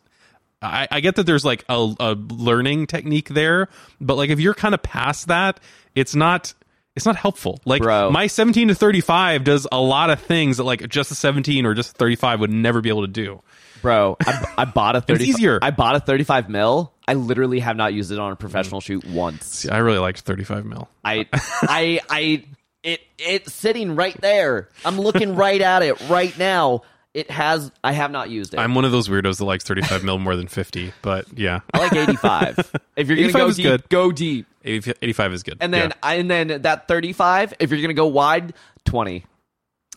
I, 0.62 0.88
I 0.90 1.00
get 1.00 1.16
that 1.16 1.24
there's 1.24 1.44
like 1.44 1.64
a, 1.68 1.94
a 2.00 2.12
learning 2.14 2.86
technique 2.86 3.28
there, 3.30 3.68
but 4.00 4.16
like 4.16 4.30
if 4.30 4.40
you're 4.40 4.54
kind 4.54 4.74
of 4.74 4.82
past 4.82 5.28
that, 5.28 5.60
it's 5.94 6.14
not 6.14 6.52
it's 6.96 7.06
not 7.06 7.16
helpful. 7.16 7.60
Like 7.64 7.82
Bro. 7.82 8.10
my 8.10 8.26
17 8.26 8.68
to 8.68 8.74
35 8.74 9.44
does 9.44 9.66
a 9.70 9.80
lot 9.80 10.10
of 10.10 10.20
things 10.20 10.56
that 10.56 10.64
like 10.64 10.88
just 10.88 11.10
a 11.10 11.14
17 11.14 11.64
or 11.66 11.74
just 11.74 11.96
35 11.96 12.40
would 12.40 12.50
never 12.50 12.80
be 12.80 12.88
able 12.88 13.02
to 13.02 13.08
do. 13.08 13.42
Bro, 13.82 14.16
I, 14.26 14.54
I 14.58 14.64
bought 14.66 14.96
a 14.96 15.00
30 15.06 15.24
easier. 15.24 15.58
I 15.62 15.70
bought 15.70 15.96
a 15.96 16.00
35 16.00 16.50
mil. 16.50 16.92
I 17.08 17.14
literally 17.14 17.60
have 17.60 17.76
not 17.76 17.94
used 17.94 18.12
it 18.12 18.18
on 18.18 18.32
a 18.32 18.36
professional 18.36 18.80
shoot 18.80 19.04
once. 19.06 19.46
See, 19.46 19.68
I 19.70 19.78
really 19.78 19.98
liked 19.98 20.20
35 20.20 20.64
mil. 20.64 20.88
I 21.04 21.26
I 21.32 22.00
I 22.08 22.44
it 22.82 23.00
it's 23.18 23.52
sitting 23.52 23.96
right 23.96 24.18
there. 24.20 24.68
I'm 24.84 25.00
looking 25.00 25.34
right 25.36 25.60
at 25.60 25.82
it 25.82 26.08
right 26.08 26.36
now. 26.38 26.82
It 27.12 27.30
has 27.30 27.72
I 27.82 27.92
have 27.92 28.10
not 28.12 28.30
used 28.30 28.54
it. 28.54 28.60
I'm 28.60 28.74
one 28.74 28.84
of 28.84 28.92
those 28.92 29.08
weirdos 29.08 29.38
that 29.38 29.44
likes 29.44 29.64
35 29.64 30.04
mil 30.04 30.18
more 30.18 30.36
than 30.36 30.46
50, 30.46 30.92
but 31.02 31.26
yeah, 31.36 31.60
I 31.74 31.78
like 31.78 31.92
85. 31.92 32.70
If 32.96 33.08
you're 33.08 33.16
gonna 33.16 33.28
85 33.28 33.40
go 33.40 33.46
is 33.48 33.56
deep, 33.56 33.64
good. 33.64 33.88
go 33.88 34.12
deep. 34.12 34.46
80 34.64 34.92
85 35.02 35.32
is 35.32 35.42
good. 35.42 35.56
And 35.60 35.72
then. 35.74 35.92
I, 36.02 36.14
and 36.16 36.30
then 36.30 36.62
that 36.62 36.86
35. 36.86 37.54
If 37.58 37.70
you're 37.70 37.80
gonna 37.80 37.94
go 37.94 38.06
wide, 38.06 38.52
20. 38.84 39.24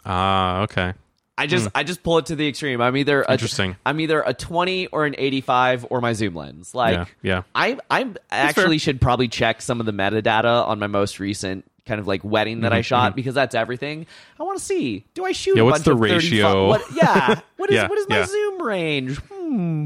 ah, 0.05 0.61
okay. 0.61 0.93
I 1.37 1.47
just 1.47 1.67
I 1.73 1.83
just 1.83 2.03
pull 2.03 2.19
it 2.19 2.27
to 2.27 2.35
the 2.35 2.47
extreme. 2.47 2.79
I'm 2.79 2.95
either 2.95 3.23
a, 3.23 3.25
Hmm. 3.25 3.31
Interesting. 3.33 3.75
I'm 3.85 3.99
either 3.99 4.21
a 4.21 4.33
20 4.35 4.87
or 4.87 5.05
an 5.05 5.15
85 5.17 5.87
or 5.89 5.99
my 5.99 6.13
zoom 6.13 6.35
lens. 6.35 6.75
Like 6.75 6.93
Yeah, 6.93 7.05
yeah. 7.21 7.41
I 7.55 7.77
I 7.89 8.07
actually 8.29 8.77
should 8.77 9.01
probably 9.01 9.27
check 9.27 9.61
some 9.61 9.79
of 9.79 9.85
the 9.87 9.93
metadata 9.93 10.67
on 10.67 10.77
my 10.79 10.87
most 10.87 11.19
recent 11.19 11.65
kind 11.85 11.99
of 11.99 12.07
like 12.07 12.23
wedding 12.23 12.61
that 12.61 12.71
I 12.73 12.81
shot 12.81 13.15
because 13.15 13.35
that's 13.35 13.55
everything. 13.55 14.05
I 14.39 14.43
want 14.43 14.57
to 14.57 14.63
see. 14.63 15.05
Do 15.13 15.25
I 15.25 15.31
shoot 15.31 15.51
Mm-hmm, 15.51 15.57
Yeah, 15.57 15.61
a 15.63 15.65
what's 15.65 15.83
bunch 15.83 15.85
the 15.85 15.91
of 16.03 16.09
35 16.09 16.23
ratio? 16.23 16.67
What, 16.67 16.81
yeah. 16.95 17.39
What 17.57 17.69
is 17.69 17.75
Yeah, 17.75 17.87
what 17.87 17.97
is 17.99 18.07
my 18.09 18.17
yeah. 18.19 18.25
zoom 18.25 18.61
range? 18.61 19.17
Hmm. 19.19 19.85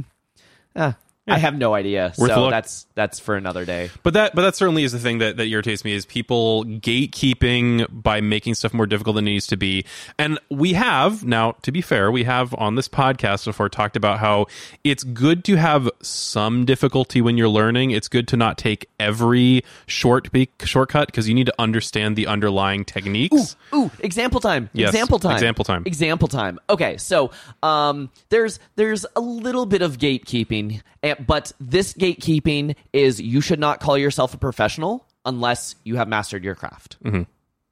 Ah, 0.75 0.95
I 1.27 1.39
have 1.39 1.57
no 1.57 1.73
idea. 1.73 2.13
Worth 2.17 2.31
so 2.31 2.49
that's 2.49 2.87
that's 2.95 3.19
for 3.19 3.35
another 3.35 3.65
day. 3.65 3.89
But 4.03 4.13
that, 4.13 4.33
but 4.33 4.41
that 4.43 4.55
certainly 4.55 4.83
is 4.83 4.91
the 4.91 4.99
thing 4.99 5.19
that, 5.19 5.37
that 5.37 5.45
irritates 5.45 5.83
me 5.83 5.93
is 5.93 6.05
people 6.05 6.63
gatekeeping 6.65 7.85
by 7.91 8.21
making 8.21 8.55
stuff 8.55 8.73
more 8.73 8.85
difficult 8.85 9.15
than 9.15 9.27
it 9.27 9.31
needs 9.31 9.47
to 9.47 9.57
be. 9.57 9.85
And 10.17 10.39
we 10.49 10.73
have 10.73 11.23
now, 11.23 11.53
to 11.63 11.71
be 11.71 11.81
fair, 11.81 12.11
we 12.11 12.23
have 12.23 12.53
on 12.55 12.75
this 12.75 12.87
podcast 12.87 13.45
before 13.45 13.69
talked 13.69 13.95
about 13.95 14.19
how 14.19 14.47
it's 14.83 15.03
good 15.03 15.43
to 15.45 15.55
have 15.55 15.89
some 16.01 16.65
difficulty 16.65 17.21
when 17.21 17.37
you're 17.37 17.49
learning. 17.49 17.91
It's 17.91 18.07
good 18.07 18.27
to 18.29 18.37
not 18.37 18.57
take 18.57 18.89
every 18.99 19.63
short 19.85 20.31
be- 20.31 20.49
shortcut 20.63 21.07
because 21.07 21.27
you 21.27 21.35
need 21.35 21.47
to 21.47 21.53
understand 21.59 22.15
the 22.15 22.27
underlying 22.27 22.85
techniques. 22.85 23.55
Ooh, 23.73 23.91
example 23.99 24.39
time. 24.39 24.69
Yes, 24.73 24.89
example 24.89 25.19
time. 25.19 25.35
example 25.35 25.65
time. 25.65 25.83
Example 25.85 26.27
time. 26.27 26.59
Okay, 26.69 26.97
so 26.97 27.31
um, 27.61 28.09
there's 28.29 28.59
there's 28.75 29.05
a 29.15 29.21
little 29.21 29.65
bit 29.65 29.81
of 29.81 29.97
gatekeeping, 29.97 30.81
eh, 31.03 31.15
but 31.25 31.51
this 31.59 31.93
gatekeeping 31.93 32.75
is 32.93 33.19
you 33.21 33.41
should 33.41 33.59
not 33.59 33.79
call 33.79 33.97
yourself 33.97 34.33
a 34.33 34.37
professional 34.37 35.05
unless 35.25 35.75
you 35.83 35.95
have 35.97 36.07
mastered 36.07 36.43
your 36.43 36.55
craft. 36.55 36.97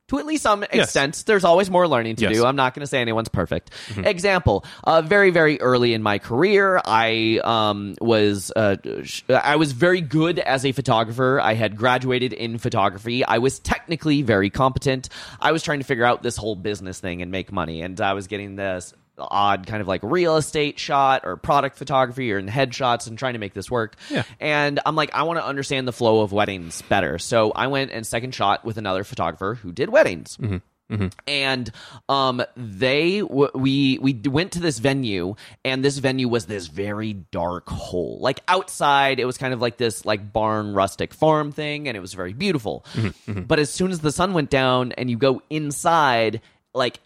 To 0.09 0.19
at 0.19 0.27
least 0.27 0.43
some 0.43 0.61
extent, 0.61 1.23
there's 1.25 1.43
always 1.43 1.67
more 1.71 1.87
learning 1.87 2.17
to 2.17 2.21
Yes. 2.25 2.33
Mm-hmm. 2.33 2.41
do. 2.43 2.45
I'm 2.45 2.55
not 2.55 2.75
going 2.75 2.81
to 2.81 2.87
say 2.87 3.01
anyone's 3.01 3.27
perfect. 3.27 3.71
Example: 3.97 4.63
uh, 4.83 5.01
very, 5.01 5.31
very 5.31 5.59
early 5.59 5.95
in 5.95 6.03
my 6.03 6.19
career, 6.19 6.79
I 6.85 7.39
um, 7.43 7.95
was 7.99 8.51
uh, 8.55 8.75
sh- 9.03 9.23
I 9.29 9.55
was 9.55 9.71
very 9.71 10.01
good 10.01 10.37
as 10.37 10.63
a 10.63 10.73
photographer. 10.73 11.39
I 11.41 11.55
had 11.55 11.75
graduated 11.75 12.33
in 12.33 12.59
photography. 12.59 13.25
I 13.25 13.39
was 13.39 13.57
technically 13.57 14.21
very 14.21 14.51
competent. 14.51 15.09
I 15.41 15.51
was 15.51 15.63
trying 15.63 15.79
to 15.79 15.85
figure 15.85 16.05
out 16.05 16.21
this 16.21 16.37
whole 16.37 16.55
business 16.55 16.99
thing 16.99 17.23
and 17.23 17.31
make 17.31 17.51
money, 17.51 17.81
and 17.81 17.99
I 17.99 18.13
was 18.13 18.27
getting 18.27 18.55
this 18.57 18.93
odd 19.17 19.65
kind 19.67 19.81
of 19.81 19.87
like 19.87 20.01
real 20.03 20.37
estate 20.37 20.79
shot 20.79 21.21
or 21.25 21.37
product 21.37 21.77
photography 21.77 22.31
or 22.31 22.37
in 22.37 22.47
headshots 22.47 23.07
and 23.07 23.17
trying 23.17 23.33
to 23.33 23.39
make 23.39 23.53
this 23.53 23.71
work. 23.71 23.95
Yeah. 24.09 24.23
And 24.39 24.79
I'm 24.85 24.95
like, 24.95 25.13
I 25.13 25.23
want 25.23 25.39
to 25.39 25.45
understand 25.45 25.87
the 25.87 25.93
flow 25.93 26.21
of 26.21 26.31
weddings 26.31 26.81
better. 26.83 27.17
So 27.17 27.51
I 27.51 27.67
went 27.67 27.91
and 27.91 28.05
second 28.05 28.35
shot 28.35 28.65
with 28.65 28.77
another 28.77 29.03
photographer 29.03 29.55
who 29.55 29.71
did 29.71 29.89
weddings. 29.89 30.37
Mm-hmm. 30.37 30.57
Mm-hmm. 30.91 31.07
And 31.27 31.71
um, 32.09 32.43
they 32.55 33.21
w- 33.21 33.49
we 33.55 33.97
we 33.97 34.13
went 34.13 34.51
to 34.51 34.59
this 34.59 34.77
venue, 34.77 35.33
and 35.63 35.83
this 35.83 35.97
venue 35.97 36.27
was 36.27 36.45
this 36.45 36.67
very 36.67 37.13
dark 37.13 37.67
hole. 37.67 38.19
Like 38.21 38.41
outside, 38.47 39.19
it 39.19 39.25
was 39.25 39.39
kind 39.39 39.51
of 39.51 39.59
like 39.59 39.77
this 39.77 40.05
like 40.05 40.31
barn 40.31 40.75
rustic 40.75 41.15
farm 41.15 41.51
thing, 41.51 41.87
and 41.87 41.97
it 41.97 42.01
was 42.01 42.13
very 42.13 42.33
beautiful. 42.33 42.85
Mm-hmm. 42.93 43.41
But 43.41 43.57
as 43.57 43.71
soon 43.71 43.89
as 43.89 44.01
the 44.01 44.11
sun 44.11 44.33
went 44.33 44.51
down, 44.51 44.91
and 44.91 45.09
you 45.09 45.17
go 45.17 45.41
inside, 45.49 46.41
like 46.75 46.99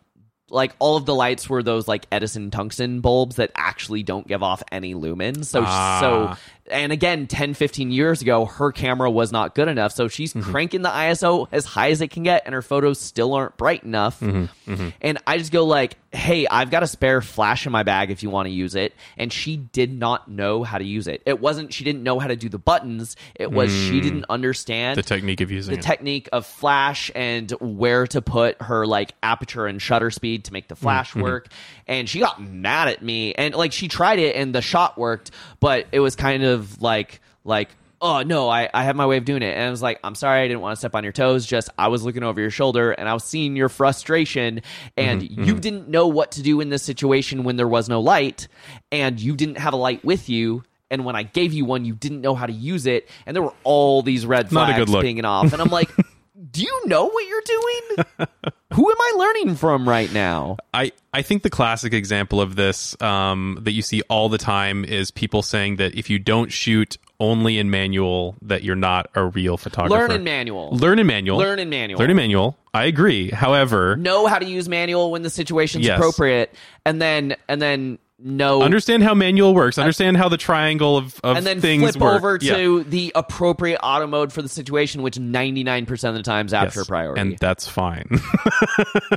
like 0.52 0.74
all 0.80 0.98
of 0.98 1.06
the 1.06 1.16
lights 1.16 1.50
were 1.50 1.62
those 1.64 1.88
like 1.88 2.06
Edison 2.12 2.52
tungsten 2.52 3.02
bulbs 3.02 3.38
that 3.38 3.52
actually 3.56 4.04
don't 4.04 4.28
give 4.28 4.44
off 4.44 4.64
any 4.72 4.94
lumens. 4.96 5.46
So 5.46 5.64
Ah. 5.66 6.00
so 6.02 6.38
and 6.70 6.92
again 6.92 7.28
10 7.28 7.54
15 7.54 7.92
years 7.92 8.22
ago 8.22 8.46
her 8.46 8.72
camera 8.72 9.10
was 9.10 9.32
not 9.32 9.56
good 9.56 9.68
enough 9.68 9.92
so 9.92 10.08
she's 10.08 10.34
mm-hmm. 10.34 10.50
cranking 10.52 10.82
the 10.82 10.90
ISO 10.90 11.48
as 11.52 11.66
high 11.66 11.92
as 11.92 12.02
it 12.02 12.10
can 12.10 12.24
get 12.24 12.44
and 12.46 12.54
her 12.54 12.62
photos 12.62 13.00
still 13.00 13.34
aren't 13.34 13.58
bright 13.58 13.84
enough. 13.84 14.20
Mm-hmm. 14.20 14.72
Mm-hmm. 14.72 14.90
And 15.02 15.18
I 15.28 15.38
just 15.38 15.52
go 15.52 15.66
like, 15.66 15.98
"Hey, 16.12 16.48
I've 16.48 16.72
got 16.72 16.84
a 16.84 16.88
spare 16.88 17.22
flash 17.22 17.66
in 17.66 17.72
my 17.72 17.84
bag 17.84 18.12
if 18.12 18.24
you 18.24 18.30
want 18.30 18.48
to 18.48 18.52
use 18.52 18.76
it." 18.76 18.94
And 19.18 19.32
she 19.32 19.58
did 19.58 19.92
not 19.92 20.28
know 20.28 20.64
how 20.64 20.78
to 20.78 20.84
use 20.84 21.08
it. 21.08 21.22
It 21.26 21.40
wasn't 21.40 21.74
she 21.74 21.84
didn't 21.84 22.04
know 22.04 22.20
how 22.20 22.28
to 22.28 22.36
do 22.36 22.50
the 22.50 22.60
buttons. 22.60 23.16
It 23.36 23.52
was 23.52 23.72
she 23.72 24.00
mm. 24.00 24.04
didn't 24.04 24.26
understand 24.30 24.98
The 24.98 25.04
technique 25.04 25.42
of 25.42 25.52
using 25.52 25.74
the 25.74 25.80
it. 25.80 25.84
technique 25.84 26.30
of 26.32 26.46
flash 26.46 27.12
and 27.16 27.52
where 27.60 28.08
to 28.08 28.22
put 28.22 28.62
her 28.62 28.86
like 28.86 29.14
aperture 29.24 29.66
and 29.66 29.82
shutter 29.82 30.12
speed 30.12 30.46
to 30.46 30.54
make 30.54 30.68
the 30.68 30.76
flash 30.76 31.16
work 31.16 31.50
and 31.90 32.08
she 32.08 32.20
got 32.20 32.42
mad 32.42 32.88
at 32.88 33.02
me 33.02 33.34
and 33.34 33.56
like 33.56 33.74
she 33.74 33.88
tried 33.88 34.20
it 34.20 34.36
and 34.36 34.54
the 34.54 34.62
shot 34.62 34.98
worked 34.98 35.32
but 35.60 35.88
it 35.92 36.00
was 36.00 36.16
kind 36.16 36.44
of 36.44 36.59
like 36.82 37.22
like 37.44 37.70
oh 38.02 38.22
no 38.22 38.50
I, 38.50 38.70
I 38.74 38.84
have 38.84 38.96
my 38.96 39.06
way 39.06 39.18
of 39.18 39.26
doing 39.26 39.42
it. 39.42 39.54
And 39.56 39.68
i 39.68 39.70
was 39.70 39.82
like 39.82 40.00
i'm 40.04 40.16
sorry 40.16 40.42
i 40.42 40.48
didn't 40.48 40.62
want 40.62 40.74
to 40.74 40.78
step 40.78 40.96
on 40.96 41.04
your 41.04 41.14
toes 41.14 41.46
just 41.46 41.70
i 41.78 41.88
was 41.90 42.04
looking 42.04 42.24
over 42.24 42.40
your 42.40 42.50
shoulder 42.50 42.92
and 42.92 43.10
i 43.10 43.14
was 43.14 43.24
seeing 43.24 43.56
your 43.56 43.70
frustration 43.70 44.62
and 44.96 45.22
you 45.24 45.60
didn't 45.60 45.90
know 45.90 46.08
what 46.08 46.32
to 46.34 46.42
do 46.42 46.62
in 46.62 46.70
this 46.70 46.84
situation 46.84 47.44
when 47.44 47.58
there 47.58 47.68
was 47.68 47.90
no 47.90 48.00
light 48.00 48.48
and 48.92 49.20
you 49.20 49.36
didn't 49.36 49.58
have 49.58 49.74
a 49.74 49.78
light 49.78 50.04
with 50.06 50.30
you 50.30 50.64
and 50.92 51.06
when 51.06 51.16
I 51.16 51.24
gave 51.24 51.54
you 51.54 51.66
one, 51.66 51.86
you 51.86 51.94
didn't 51.94 52.22
know 52.22 52.34
how 52.36 52.46
to 52.46 52.52
use 52.52 52.88
it, 52.88 53.10
and 53.26 53.36
there 53.36 53.44
were 53.44 53.54
all 53.64 54.02
these 54.02 54.26
red 54.26 54.52
Not 54.52 54.74
flags 54.74 54.92
pinging 54.92 55.26
off, 55.26 55.54
and 55.54 55.62
I'm 55.62 55.70
like, 55.70 55.90
"Do 56.52 56.62
you 56.62 56.82
know 56.86 57.06
what 57.06 57.28
you're 57.28 57.42
doing? 57.46 58.06
Who 58.74 58.90
am 58.90 58.98
I 59.00 59.14
learning 59.18 59.56
from 59.56 59.88
right 59.88 60.12
now?" 60.14 60.58
I, 60.74 60.92
I 61.14 61.22
think 61.22 61.44
the 61.44 61.50
classic 61.50 61.94
example 61.94 62.40
of 62.40 62.56
this 62.56 63.00
um, 63.02 63.58
that 63.62 63.72
you 63.72 63.82
see 63.82 64.02
all 64.10 64.30
the 64.30 64.38
time 64.38 64.86
is 64.86 65.12
people 65.12 65.42
saying 65.42 65.78
that 65.78 65.96
if 65.96 66.10
you 66.10 66.20
don't 66.20 66.52
shoot 66.52 66.98
only 67.20 67.58
in 67.58 67.70
manual, 67.70 68.36
that 68.42 68.64
you're 68.64 68.76
not 68.78 69.10
a 69.16 69.26
real 69.26 69.58
photographer. 69.58 69.94
Learn 70.08 70.12
in 70.12 70.24
manual. 70.24 70.70
Learn 70.72 71.00
in 71.00 71.08
manual. 71.08 71.38
Learn 71.38 71.60
in 71.60 71.70
manual. 71.70 72.00
Learn 72.00 72.10
in 72.12 72.16
manual. 72.16 72.58
I 72.74 72.86
agree. 72.86 73.30
However, 73.32 73.98
know 73.98 74.28
how 74.28 74.40
to 74.40 74.46
use 74.46 74.70
manual 74.70 75.12
when 75.12 75.24
the 75.24 75.30
situation's 75.30 75.86
Yes. 75.86 75.98
appropriate, 75.98 76.54
and 76.86 77.02
then 77.02 77.36
and 77.50 77.62
then 77.62 77.98
know 78.22 78.62
understand 78.62 79.04
how 79.04 79.14
manual 79.14 79.54
works. 79.56 79.78
Understand 79.78 80.18
how 80.18 80.30
the 80.30 80.38
triangle 80.38 80.98
of, 80.98 81.20
of 81.24 81.38
and 81.38 81.46
then 81.46 81.62
things 81.62 81.92
flip 81.92 82.02
work. 82.02 82.16
over 82.16 82.38
Yeah. 82.42 82.56
to 82.58 82.84
the 82.84 83.12
appropriate 83.16 83.80
auto 83.82 84.08
mode 84.08 84.34
for 84.34 84.42
the 84.42 84.50
situation, 84.50 85.02
which 85.02 85.16
99% 85.18 86.10
of 86.10 86.16
the 86.16 86.24
times 86.24 86.54
after 86.54 86.82
Yes. 86.82 86.88
priority. 86.88 87.22
and 87.22 87.38
that's 87.40 87.68
fine. 87.68 88.08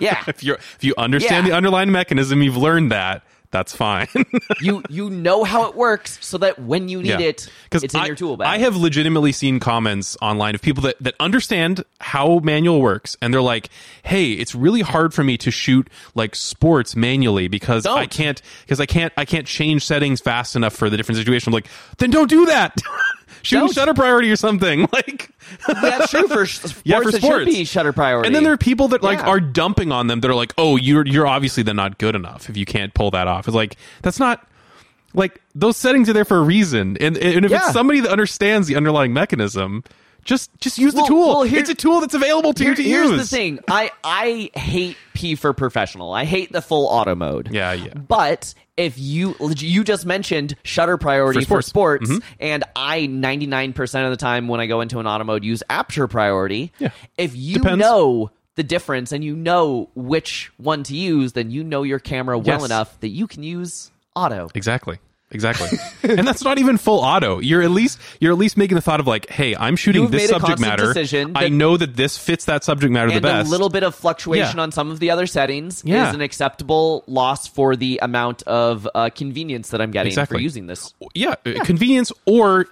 yeah, 0.01 0.23
if 0.29 0.43
you 0.45 0.55
if 0.55 0.79
you 0.83 0.95
understand 0.99 1.47
Yeah. 1.47 1.51
the 1.53 1.57
underlying 1.57 1.91
mechanism, 1.93 2.43
you've 2.43 2.57
learned 2.57 2.93
that. 2.93 3.23
That's 3.53 3.77
fine. 3.77 4.09
you 4.63 4.83
you 4.89 5.11
know 5.11 5.45
how 5.45 5.69
it 5.69 5.77
works, 5.77 6.19
so 6.23 6.39
that 6.39 6.59
when 6.59 6.89
you 6.89 7.03
need 7.03 7.21
it, 7.21 7.49
because 7.65 7.85
it's 7.85 7.95
in 7.95 8.01
I, 8.01 8.07
your 8.07 8.17
tool 8.17 8.39
bag. 8.39 8.49
I 8.49 8.59
have 8.59 8.77
legitimately 8.77 9.33
seen 9.33 9.61
comments 9.61 10.17
online 10.23 10.55
of 10.55 10.63
people 10.63 10.83
that, 10.85 10.97
that 11.01 11.15
understand 11.21 11.85
how 12.01 12.39
manual 12.39 12.81
works, 12.81 13.15
and 13.21 13.33
they're 13.33 13.43
like, 13.43 13.69
"Hey, 14.05 14.33
it's 14.33 14.55
really 14.55 14.81
hard 14.81 15.13
for 15.13 15.23
me 15.23 15.37
to 15.37 15.51
shoot 15.51 15.91
like 16.15 16.35
sports 16.35 16.97
manually 16.97 17.47
because 17.47 17.85
I 17.85 18.01
Don't. 18.01 18.11
can't 18.11 18.43
because 18.63 18.81
I 18.81 18.87
can't 18.87 19.13
I 19.19 19.27
can't 19.27 19.47
change 19.47 19.85
settings 19.85 20.23
fast 20.23 20.57
enough 20.57 20.75
for 20.75 20.89
the 20.89 20.97
different 20.97 21.19
situation." 21.19 21.51
I'm 21.51 21.55
like, 21.55 21.69
"Then 21.99 22.11
don't 22.11 22.31
do 22.31 22.47
that. 22.47 22.79
shoot 23.43 23.57
in 23.57 23.61
Don't. 23.67 23.75
shutter 23.75 23.95
priority 23.95 24.31
or 24.31 24.37
something." 24.37 24.89
Like, 24.93 25.31
That's 25.67 26.11
true 26.11 26.29
for 26.29 26.47
sports. 26.47 26.81
Yeah, 26.85 27.01
for 27.01 27.11
sports. 27.13 27.25
should 27.27 27.45
be 27.47 27.65
shutter 27.65 27.93
priority. 27.93 28.27
and 28.29 28.35
then 28.35 28.43
there 28.45 28.53
are 28.53 28.57
people 28.59 28.89
that 28.89 29.03
like 29.03 29.19
Yeah. 29.19 29.27
are 29.27 29.41
dumping 29.41 29.91
on 29.93 30.07
them 30.07 30.21
that 30.21 30.31
are 30.31 30.35
like, 30.35 30.55
"Oh, 30.57 30.77
you're 30.77 31.07
you're 31.07 31.27
obviously 31.27 31.63
then 31.63 31.77
not 31.77 31.99
good 31.99 32.15
enough 32.15 32.49
if 32.49 32.57
you 32.57 32.65
can't 32.65 32.95
pull 32.95 33.11
that 33.11 33.27
off." 33.29 33.47
It's 33.49 33.55
like 33.55 33.77
that's 34.03 34.19
not 34.19 34.47
like 35.15 35.41
those 35.55 35.77
settings 35.77 36.09
are 36.09 36.13
there 36.15 36.25
for 36.25 36.39
a 36.39 36.43
reason, 36.43 36.97
and 37.01 37.17
and 37.19 37.45
if 37.45 37.51
Yeah. 37.51 37.59
it's 37.65 37.73
somebody 37.73 38.01
that 38.01 38.11
understands 38.11 38.67
the 38.69 38.77
underlying 38.77 39.13
mechanism, 39.13 39.85
just 40.25 40.51
just 40.61 40.79
use 40.79 40.93
the 40.95 41.01
Well- 41.01 41.07
tool. 41.09 41.29
well, 41.29 41.43
here- 41.43 41.61
it's 41.61 41.71
a 41.71 41.75
tool 41.75 42.01
that's 42.01 42.15
available 42.15 42.53
to 42.55 42.63
Here- 42.63 42.73
you 42.73 42.77
to 42.77 42.83
here's 42.83 43.11
use. 43.11 43.31
the 43.31 43.37
thing. 43.37 43.59
I 43.69 43.91
I 44.05 44.51
hate 44.55 44.97
P 45.15 45.35
for 45.35 45.53
professional. 45.53 46.13
I 46.13 46.25
hate 46.25 46.53
the 46.53 46.63
full 46.63 46.87
auto 46.87 47.15
mode. 47.15 47.49
Yeah, 47.53 47.73
yeah. 47.73 47.95
But 47.95 48.55
if 48.77 48.99
you 48.99 49.35
you 49.59 49.85
just 49.85 50.07
mentioned 50.07 50.55
shutter 50.65 50.97
priority 50.97 51.41
For 51.41 51.57
for 51.57 51.63
sports. 51.63 52.09
sports, 52.09 52.11
Mm-hmm. 52.11 52.35
and 52.41 52.65
I 52.75 53.07
99% 53.07 54.05
of 54.05 54.11
the 54.11 54.17
time 54.17 54.49
when 54.49 54.61
I 54.61 54.67
go 54.67 54.81
into 54.81 54.99
an 54.99 55.07
auto 55.07 55.25
mode 55.25 55.45
use 55.45 55.63
aperture 55.69 56.09
priority. 56.09 56.73
Yeah. 56.79 56.89
If 57.19 57.37
you 57.37 57.57
Depends. 57.57 57.79
know 57.81 58.31
the 58.55 58.63
difference 58.63 59.13
and 59.13 59.25
you 59.25 59.35
know 59.35 59.89
which 59.95 60.53
one 60.59 60.83
to 60.85 60.95
use, 60.95 61.33
then 61.33 61.51
you 61.51 61.65
know 61.65 61.83
your 61.83 61.99
camera 61.99 62.39
well 62.39 62.59
Yes. 62.61 62.65
enough 62.67 63.01
that 63.01 63.09
you 63.09 63.27
can 63.27 63.43
use 63.43 63.91
auto. 64.15 64.49
Exactly. 64.55 64.99
Exactly. 65.33 65.77
and 66.05 66.27
that's 66.27 66.45
not 66.45 66.59
even 66.59 66.79
full 66.79 67.01
auto. 67.01 67.41
You're 67.41 67.63
at 67.63 67.71
least 67.73 67.99
you're 68.21 68.33
at 68.33 68.39
least 68.39 68.57
making 68.57 68.77
the 68.77 68.81
thought 68.81 69.01
of 69.01 69.07
like, 69.07 69.29
hey, 69.29 69.57
I'm 69.57 69.75
shooting 69.77 70.03
You've 70.03 70.13
this 70.13 70.29
subject 70.29 70.61
matter. 70.61 70.95
I 71.35 71.49
know 71.49 71.77
that 71.77 71.97
this 71.97 72.17
fits 72.17 72.45
that 72.45 72.63
subject 72.65 72.93
matter 72.93 73.11
the 73.11 73.21
best. 73.21 73.49
a 73.49 73.51
little 73.51 73.69
bit 73.69 73.83
of 73.83 73.95
fluctuation 73.95 74.59
Yeah. 74.59 74.63
on 74.63 74.73
some 74.73 74.91
of 74.91 75.01
the 75.01 75.11
other 75.11 75.27
settings 75.27 75.83
Yeah. 75.85 76.09
is 76.09 76.15
an 76.15 76.21
acceptable 76.21 77.03
loss 77.07 77.47
for 77.49 77.75
the 77.75 77.99
amount 78.03 78.43
of 78.45 78.89
uh, 78.95 79.11
convenience 79.15 79.71
that 79.71 79.81
I'm 79.81 79.91
getting 79.91 80.11
Exactly. 80.11 80.39
for 80.39 80.43
using 80.43 80.67
this. 80.69 80.95
yeah, 81.15 81.35
uh, 81.45 81.65
convenience 81.65 82.13
or 82.27 82.67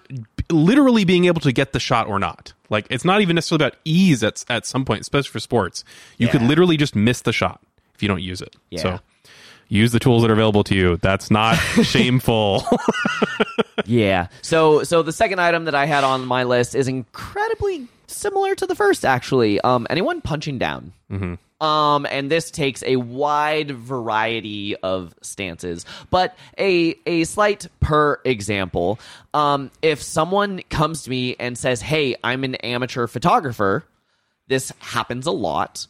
literally 0.51 1.05
being 1.05 1.25
able 1.27 1.41
to 1.41 1.53
get 1.53 1.73
the 1.73 1.81
shot 1.81 2.07
or 2.07 2.19
not. 2.19 2.53
Like 2.69 2.87
it's 2.91 3.05
not 3.05 3.21
even 3.21 3.35
necessarily 3.35 3.67
about 3.67 3.79
ease 3.85 4.23
at 4.23 4.45
at 4.49 4.67
some 4.67 4.85
point, 4.85 5.01
especially 5.03 5.31
for 5.31 5.41
sports. 5.41 5.85
You 6.19 6.29
could 6.29 6.43
literally 6.43 6.77
just 6.77 6.95
miss 6.95 7.23
the 7.23 7.33
shot 7.33 7.61
if 7.95 8.03
you 8.03 8.09
don't 8.09 8.23
use 8.23 8.41
it. 8.41 8.55
Yeah. 8.71 8.81
So 8.83 9.01
use 9.71 9.93
the 9.93 9.99
tools 9.99 10.21
that 10.23 10.31
are 10.31 10.35
available 10.35 10.65
to 10.65 10.75
you. 10.75 10.97
That's 10.99 11.31
not 11.31 11.55
shameful. 11.83 12.65
Yeah. 13.87 14.29
So 14.43 14.83
so 14.85 15.03
the 15.03 15.13
second 15.13 15.41
item 15.41 15.65
that 15.65 15.75
I 15.75 15.87
had 15.87 16.05
on 16.05 16.27
my 16.27 16.45
list 16.45 16.75
is 16.75 16.87
incredibly 16.87 17.89
similar 18.07 18.55
to 18.55 18.67
the 18.67 18.75
first. 18.75 19.05
Actually, 19.05 19.61
um, 19.61 19.87
anyone 19.91 20.21
punching 20.21 20.59
down. 20.59 20.93
Mm-hmm. 21.11 21.65
Um, 21.65 22.07
and 22.11 22.31
this 22.31 22.51
takes 22.51 22.83
a 22.85 22.97
wide 22.97 23.71
variety 23.71 24.77
of 24.77 25.15
stances, 25.23 25.85
but 26.11 26.37
a 26.59 26.95
a 27.07 27.25
slight 27.25 27.67
per 27.81 28.21
example. 28.25 28.99
Um, 29.35 29.71
if 29.83 30.03
someone 30.03 30.61
comes 30.69 31.03
to 31.05 31.11
me 31.11 31.37
and 31.41 31.59
says, 31.59 31.83
"Hey, 31.83 32.17
I'm 32.23 32.45
an 32.45 32.55
amateur 32.57 33.07
photographer," 33.07 33.85
this 34.49 34.73
happens 34.79 35.27
a 35.27 35.33
lot 35.33 35.87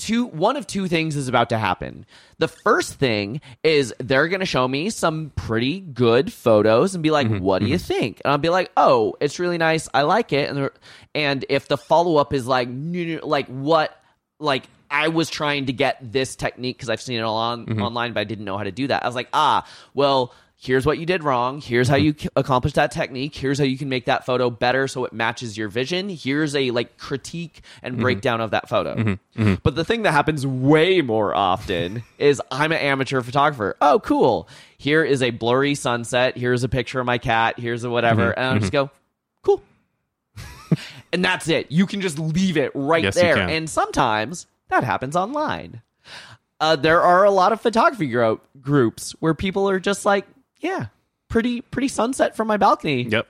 two 0.00 0.26
one 0.26 0.56
of 0.56 0.66
two 0.66 0.88
things 0.88 1.14
is 1.14 1.28
about 1.28 1.50
to 1.50 1.58
happen. 1.58 2.06
The 2.38 2.48
first 2.48 2.94
thing 2.94 3.40
is 3.62 3.94
they're 4.00 4.28
going 4.28 4.40
to 4.40 4.46
show 4.46 4.66
me 4.66 4.90
some 4.90 5.30
pretty 5.36 5.80
good 5.80 6.32
photos 6.32 6.94
and 6.94 7.02
be 7.02 7.10
like, 7.10 7.28
mm-hmm, 7.28 7.44
"What 7.44 7.60
do 7.60 7.68
you 7.68 7.76
mm-hmm. 7.76 7.84
think?" 7.84 8.22
And 8.24 8.32
I'll 8.32 8.38
be 8.38 8.48
like, 8.48 8.72
"Oh, 8.76 9.14
it's 9.20 9.38
really 9.38 9.58
nice. 9.58 9.88
I 9.92 10.02
like 10.02 10.32
it." 10.32 10.50
And 10.50 10.70
and 11.14 11.44
if 11.48 11.68
the 11.68 11.76
follow 11.76 12.16
up 12.16 12.32
is 12.32 12.46
like, 12.46 12.68
"No, 12.68 13.04
no, 13.04 13.26
like 13.26 13.46
what 13.46 13.96
like 14.38 14.64
I 14.90 15.08
was 15.08 15.30
trying 15.30 15.66
to 15.66 15.72
get 15.72 15.98
this 16.00 16.34
technique 16.34 16.78
because 16.78 16.88
I've 16.88 17.02
seen 17.02 17.18
it 17.18 17.22
all 17.22 17.36
on 17.36 17.66
mm-hmm. 17.66 17.82
online, 17.82 18.12
but 18.12 18.20
I 18.20 18.24
didn't 18.24 18.44
know 18.44 18.58
how 18.58 18.64
to 18.64 18.72
do 18.72 18.88
that. 18.88 19.04
I 19.04 19.06
was 19.06 19.14
like, 19.14 19.28
ah, 19.32 19.66
well, 19.94 20.34
here's 20.62 20.84
what 20.84 20.98
you 20.98 21.06
did 21.06 21.24
wrong. 21.24 21.58
Here's 21.58 21.88
how 21.88 21.96
mm-hmm. 21.96 22.04
you 22.04 22.14
c- 22.18 22.28
accomplish 22.36 22.74
that 22.74 22.90
technique. 22.90 23.34
Here's 23.34 23.58
how 23.58 23.64
you 23.64 23.78
can 23.78 23.88
make 23.88 24.04
that 24.04 24.26
photo 24.26 24.50
better 24.50 24.86
so 24.88 25.06
it 25.06 25.12
matches 25.12 25.56
your 25.56 25.68
vision. 25.68 26.10
Here's 26.10 26.54
a 26.54 26.70
like 26.70 26.98
critique 26.98 27.62
and 27.82 27.94
mm-hmm. 27.94 28.02
breakdown 28.02 28.42
of 28.42 28.50
that 28.50 28.68
photo. 28.68 28.94
Mm-hmm. 28.94 29.54
But 29.62 29.74
the 29.74 29.86
thing 29.86 30.02
that 30.02 30.12
happens 30.12 30.46
way 30.46 31.00
more 31.00 31.34
often 31.34 32.02
is 32.18 32.42
I'm 32.50 32.72
an 32.72 32.78
amateur 32.78 33.22
photographer. 33.22 33.74
Oh, 33.80 34.00
cool. 34.00 34.48
Here 34.76 35.02
is 35.02 35.22
a 35.22 35.30
blurry 35.30 35.74
sunset. 35.74 36.36
Here's 36.36 36.62
a 36.62 36.68
picture 36.68 37.00
of 37.00 37.06
my 37.06 37.16
cat. 37.16 37.58
Here's 37.58 37.82
a 37.82 37.90
whatever. 37.90 38.30
And 38.38 38.56
I 38.56 38.58
just 38.58 38.72
go, 38.72 38.90
cool. 39.42 39.62
and 41.12 41.24
that's 41.24 41.48
it. 41.48 41.72
You 41.72 41.86
can 41.86 42.02
just 42.02 42.18
leave 42.18 42.58
it 42.58 42.70
right 42.74 43.04
Yes, 43.04 43.14
there. 43.14 43.38
And 43.38 43.68
sometimes 43.68 44.46
that 44.68 44.84
happens 44.84 45.16
online. 45.16 45.80
Uh, 46.60 46.76
there 46.76 47.00
are 47.00 47.24
a 47.24 47.30
lot 47.30 47.52
of 47.52 47.60
photography 47.62 48.08
gro- 48.08 48.42
groups 48.60 49.12
where 49.20 49.32
people 49.32 49.68
are 49.70 49.80
just 49.80 50.04
like, 50.04 50.26
yeah, 50.60 50.86
pretty 51.28 51.60
pretty 51.60 51.88
sunset 51.88 52.36
from 52.36 52.48
my 52.48 52.56
balcony. 52.56 53.02
yep. 53.02 53.28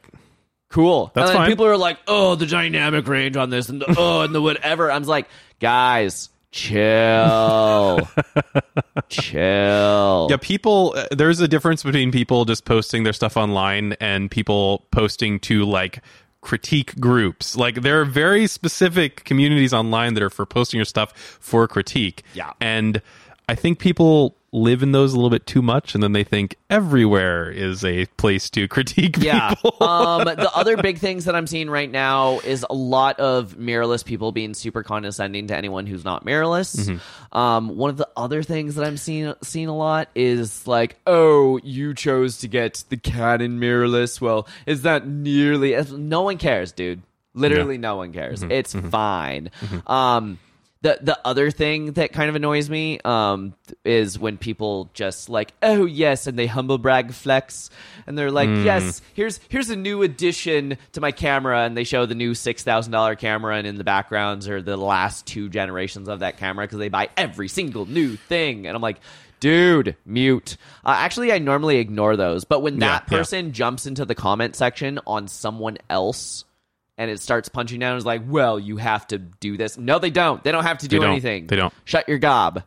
Cool. 0.69 1.11
That's 1.15 1.31
and 1.31 1.39
fine. 1.39 1.49
people 1.49 1.67
are 1.67 1.77
like, 1.77 1.99
oh, 2.07 2.37
the 2.37 2.47
dynamic 2.47 3.09
range 3.09 3.37
on 3.37 3.51
this 3.51 3.69
and 3.69 3.81
the 3.81 3.93
oh 3.99 4.21
and 4.21 4.33
the 4.33 4.41
whatever. 4.41 4.89
I'm 4.91 5.03
like, 5.03 5.29
guys, 5.59 6.29
chill. 6.53 8.09
chill. 9.09 10.29
Yeah, 10.31 10.37
people. 10.41 10.95
uh, 10.97 11.07
There's 11.11 11.41
a 11.41 11.49
difference 11.49 11.83
between 11.83 12.13
people 12.13 12.45
just 12.45 12.65
posting 12.65 13.03
their 13.03 13.13
stuff 13.13 13.37
online 13.37 13.95
and 14.01 14.31
people 14.31 14.87
posting 14.91 15.41
to 15.41 15.65
like 15.65 16.03
critique 16.41 16.99
groups. 17.01 17.57
Like 17.57 17.83
there 17.83 18.01
are 18.01 18.05
very 18.05 18.47
specific 18.47 19.25
communities 19.25 19.73
online 19.75 20.15
that 20.15 20.23
are 20.23 20.31
for 20.31 20.47
posting 20.47 20.79
your 20.79 20.85
stuff 20.85 21.13
for 21.41 21.67
critique. 21.69 22.23
Yeah. 22.35 22.53
and 22.61 23.03
I 23.49 23.57
think 23.57 23.81
people 23.81 24.37
live 24.52 24.83
in 24.83 24.90
those 24.90 25.12
a 25.12 25.16
little 25.16 25.30
bit 25.30 25.47
too 25.47 25.62
much, 25.62 25.95
and 25.95 26.02
then 26.02 26.12
they 26.12 26.25
think 26.25 26.57
everywhere 26.68 27.48
is 27.51 27.85
a 27.85 28.07
place 28.16 28.51
to 28.51 28.66
critique 28.68 29.16
Yeah. 29.18 29.55
people. 29.55 29.77
um, 29.87 30.25
the 30.25 30.51
other 30.55 30.77
big 30.77 30.98
things 30.98 31.27
that 31.27 31.37
I'm 31.37 31.46
seeing 31.46 31.70
right 31.70 31.90
now 31.90 32.40
is 32.40 32.66
a 32.68 32.75
lot 32.75 33.20
of 33.20 33.57
mirrorless 33.57 34.05
people 34.05 34.33
being 34.33 34.55
super 34.55 34.83
condescending 34.83 35.46
to 35.48 35.57
anyone 35.57 35.87
who's 35.87 36.05
not 36.05 36.25
mirrorless. 36.25 36.77
Mm-hmm. 36.88 37.37
Um, 37.38 37.77
one 37.77 37.90
of 37.90 37.96
the 37.96 38.09
other 38.16 38.42
things 38.42 38.75
that 38.75 38.85
I'm 38.85 38.96
seeing 38.96 39.35
seeing 39.42 39.68
a 39.68 39.77
lot 39.77 40.09
is 40.16 40.66
like, 40.66 40.96
oh, 41.07 41.61
you 41.62 41.94
chose 41.94 42.38
to 42.38 42.48
get 42.48 42.83
the 42.88 42.96
Canon 42.96 43.61
mirrorless. 43.61 44.20
Well, 44.20 44.48
is 44.66 44.83
that 44.83 45.07
nearly? 45.07 45.75
as 45.77 45.92
No 45.92 46.22
one 46.22 46.38
cares, 46.38 46.72
dude. 46.72 47.03
Literally, 47.35 47.79
no 47.79 47.94
one 47.94 48.12
cares. 48.12 48.40
Mm-hmm. 48.40 48.51
It's 48.51 48.75
fine. 48.75 49.51
Um, 49.87 50.40
the 50.83 50.99
the 51.03 51.19
other 51.27 51.51
thing 51.51 51.93
that 51.93 52.12
kind 52.12 52.29
of 52.31 52.37
annoys 52.37 52.71
me 52.71 52.99
um 53.05 53.55
is 53.85 54.19
when 54.19 54.38
people 54.38 54.88
just 54.95 55.29
like 55.29 55.53
oh 55.62 55.85
yes 55.85 56.27
and 56.27 56.38
they 56.38 56.47
humble 56.47 56.79
brag 56.79 57.12
flex 57.12 57.69
and 58.07 58.16
they're 58.16 58.31
like 58.31 58.49
Hmm. 58.49 58.64
yes 58.64 59.03
here's 59.14 59.40
here's 59.49 59.69
a 59.71 59.77
new 59.77 60.03
addition 60.03 60.79
to 60.93 61.01
my 61.01 61.12
camera 61.12 61.64
and 61.64 61.77
they 61.77 61.85
show 61.85 62.07
the 62.07 62.14
new 62.14 62.35
six 62.35 62.62
thousand 62.62 62.93
dollar 62.93 63.14
camera 63.14 63.57
and 63.57 63.66
in 63.66 63.77
the 63.77 63.85
backgrounds 63.85 64.49
are 64.49 64.62
the 64.62 64.77
last 64.77 65.27
two 65.27 65.49
generations 65.51 66.09
of 66.09 66.21
that 66.21 66.38
camera 66.38 66.64
because 66.64 66.79
they 66.79 66.88
buy 66.88 67.09
every 67.16 67.49
single 67.49 67.85
new 67.87 68.16
thing 68.16 68.66
and 68.66 68.75
I'm 68.75 68.83
like 68.83 69.01
dude 69.38 69.97
mute 70.07 70.57
uh, 70.85 70.95
actually 70.97 71.33
I 71.33 71.38
normally 71.38 71.77
ignore 71.79 72.16
those 72.16 72.45
but 72.45 72.61
when 72.61 72.79
that 72.81 73.05
Yeah, 73.07 73.14
yeah. 73.14 73.19
person 73.19 73.53
jumps 73.53 73.87
into 73.87 74.05
the 74.05 74.14
comment 74.14 74.57
section 74.57 74.99
on 75.07 75.29
someone 75.29 75.79
else 75.88 76.45
and 77.01 77.11
it 77.11 77.19
starts 77.19 77.49
punching 77.49 77.81
down. 77.81 77.97
It's 77.97 78.05
like, 78.07 78.23
well, 78.29 78.61
you 78.61 78.77
have 78.77 79.07
to 79.09 79.19
do 79.19 79.57
this. 79.57 79.77
No, 79.79 79.99
they 79.99 80.11
don't. 80.11 80.45
They 80.45 80.53
don't 80.53 80.65
have 80.65 80.79
to 80.79 80.89
do 80.89 81.01
They 81.01 81.07
anything. 81.07 81.47
They 81.49 81.57
don't. 81.57 81.73
Shut 81.85 82.07
your 82.09 82.19
gob. 82.19 82.63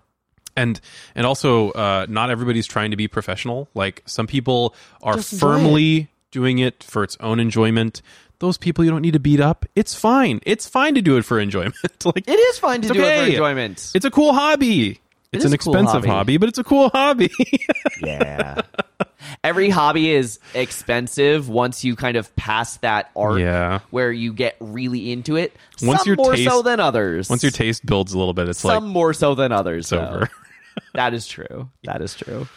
and 0.58 0.82
and 1.16 1.26
also 1.26 1.72
uh 1.72 2.06
not 2.10 2.30
everybody's 2.30 2.68
trying 2.68 2.92
to 2.92 2.98
be 2.98 3.08
professional 3.08 3.68
like 3.74 4.02
some 4.06 4.28
people 4.28 4.76
are 5.02 5.16
Just 5.16 5.34
enjoy 5.34 5.48
firmly 5.48 6.08
doing 6.32 6.58
it 6.60 6.84
for 6.84 7.04
its 7.04 7.16
own 7.22 7.40
enjoyment 7.40 8.02
those 8.40 8.58
people 8.58 8.84
you 8.84 8.92
don't 8.92 9.02
need 9.02 9.14
to 9.14 9.20
beat 9.20 9.40
up 9.40 9.66
it's 9.76 9.96
fine 9.96 10.42
it's 10.46 10.68
fine 10.68 10.94
to 10.96 11.02
do 11.02 11.18
it 11.18 11.26
for 11.26 11.40
enjoyment 11.40 11.76
like 12.06 12.28
It 12.28 12.40
is 12.40 12.60
fine 12.60 12.82
to 12.82 12.88
It's 12.90 12.98
do 12.98 13.04
it 13.04 13.18
for 13.26 13.30
enjoyment. 13.32 13.92
it's 13.96 14.06
a 14.06 14.12
cool 14.12 14.34
hobby 14.34 15.00
it's 15.32 15.44
is 15.46 15.52
an 15.52 15.56
a 15.56 15.58
cool 15.58 15.74
expensive 15.76 16.06
hobby. 16.06 16.10
hobby. 16.10 16.38
but 16.38 16.50
it's 16.50 16.60
a 16.60 16.64
cool 16.64 16.90
hobby 16.90 17.32
yeah. 18.04 18.62
Every 19.44 19.70
hobby 19.70 20.12
is 20.12 20.40
expensive 20.54 21.50
once 21.50 21.84
you 21.84 21.96
kind 21.96 22.18
of 22.18 22.34
pass 22.36 22.78
that 22.78 23.10
arc 23.16 23.40
Yeah. 23.40 23.80
where 23.90 24.12
you 24.12 24.34
get 24.34 24.56
really 24.60 25.12
into 25.12 25.36
it. 25.36 25.56
Once 25.82 26.00
some 26.02 26.08
your 26.08 26.16
more 26.16 26.36
taste- 26.36 26.50
so 26.50 26.62
than 26.62 26.80
others. 26.80 27.30
once 27.30 27.44
your 27.44 27.52
taste 27.52 27.86
builds 27.86 28.14
a 28.14 28.18
little 28.18 28.34
bit 28.34 28.48
it's 28.50 28.60
some 28.60 28.84
like 28.86 28.94
more 28.94 29.14
so 29.14 29.36
than 29.36 29.52
others. 29.52 29.92
over 29.94 30.30
that 30.94 31.14
is 31.14 31.28
true. 31.28 31.70
That 31.84 32.02
is 32.02 32.16
true. 32.16 32.48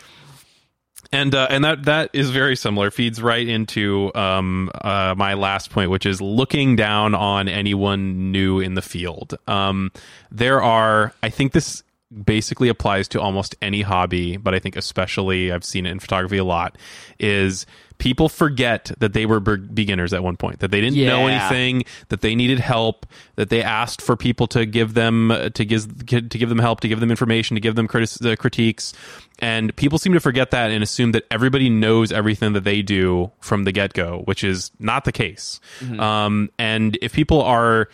and 1.13 1.35
uh, 1.35 1.47
and 1.51 1.65
that 1.65 1.85
that 1.85 2.11
is 2.13 2.31
very 2.31 2.57
similar 2.57 2.91
feeds 2.91 3.23
right 3.23 3.47
into 3.47 4.11
um 4.15 4.71
uh 4.83 5.15
my 5.17 5.35
last 5.35 5.71
point 5.71 5.89
which 5.91 6.05
is 6.05 6.21
looking 6.21 6.75
down 6.75 7.15
on 7.15 7.47
anyone 7.49 8.33
new 8.33 8.59
in 8.59 8.75
the 8.75 8.83
field 8.83 9.35
um 9.47 9.93
there 10.33 10.61
are 10.61 11.13
i 11.23 11.29
think 11.31 11.53
this 11.53 11.85
basically 12.25 12.69
applies 12.69 13.09
to 13.09 13.21
almost 13.21 13.57
any 13.61 13.83
hobby 13.83 14.37
but 14.37 14.55
i 14.55 14.59
think 14.59 14.77
especially 14.77 15.51
i've 15.51 15.65
seen 15.65 15.87
it 15.87 15.91
in 15.91 15.99
photography 15.99 16.37
a 16.37 16.45
lot 16.45 16.79
is 17.19 17.67
people 17.99 18.29
forget 18.29 18.91
that 18.99 19.13
they 19.13 19.27
were 19.27 19.41
be- 19.41 19.57
beginners 19.57 20.13
at 20.13 20.23
one 20.23 20.37
point 20.37 20.61
that 20.61 20.71
they 20.71 20.81
didn't 20.81 20.97
know 21.09 21.27
anything 21.27 21.85
that 22.09 22.21
they 22.21 22.35
needed 22.35 22.59
help 22.59 23.07
that 23.37 23.49
they 23.49 23.63
asked 23.63 24.03
for 24.03 24.17
people 24.17 24.47
to 24.47 24.67
give 24.67 24.95
them 24.95 25.33
to 25.55 25.65
give 25.65 26.07
to 26.07 26.21
give 26.21 26.49
them 26.49 26.59
help 26.59 26.81
to 26.81 26.89
give 26.89 27.01
them 27.01 27.11
information 27.11 27.55
to 27.55 27.61
give 27.61 27.75
them 27.75 27.89
critis- 27.89 28.25
uh, 28.25 28.37
critiques. 28.37 28.93
And 29.39 29.75
people 29.77 29.99
seem 29.99 30.13
to 30.13 30.21
forget 30.21 30.51
that 30.53 30.71
and 30.71 30.83
assume 30.83 31.13
that 31.13 31.25
everybody 31.31 31.69
knows 31.69 32.13
everything 32.13 32.53
that 32.55 32.65
they 32.65 32.83
do 32.83 33.31
from 33.41 33.65
the 33.65 33.73
get-go 33.73 34.23
which 34.27 34.45
is 34.45 34.71
not 34.79 35.05
the 35.05 35.13
case. 35.13 35.61
Um, 35.99 36.51
and 36.59 36.99
if 37.03 37.13
people 37.13 37.43
are 37.43 37.89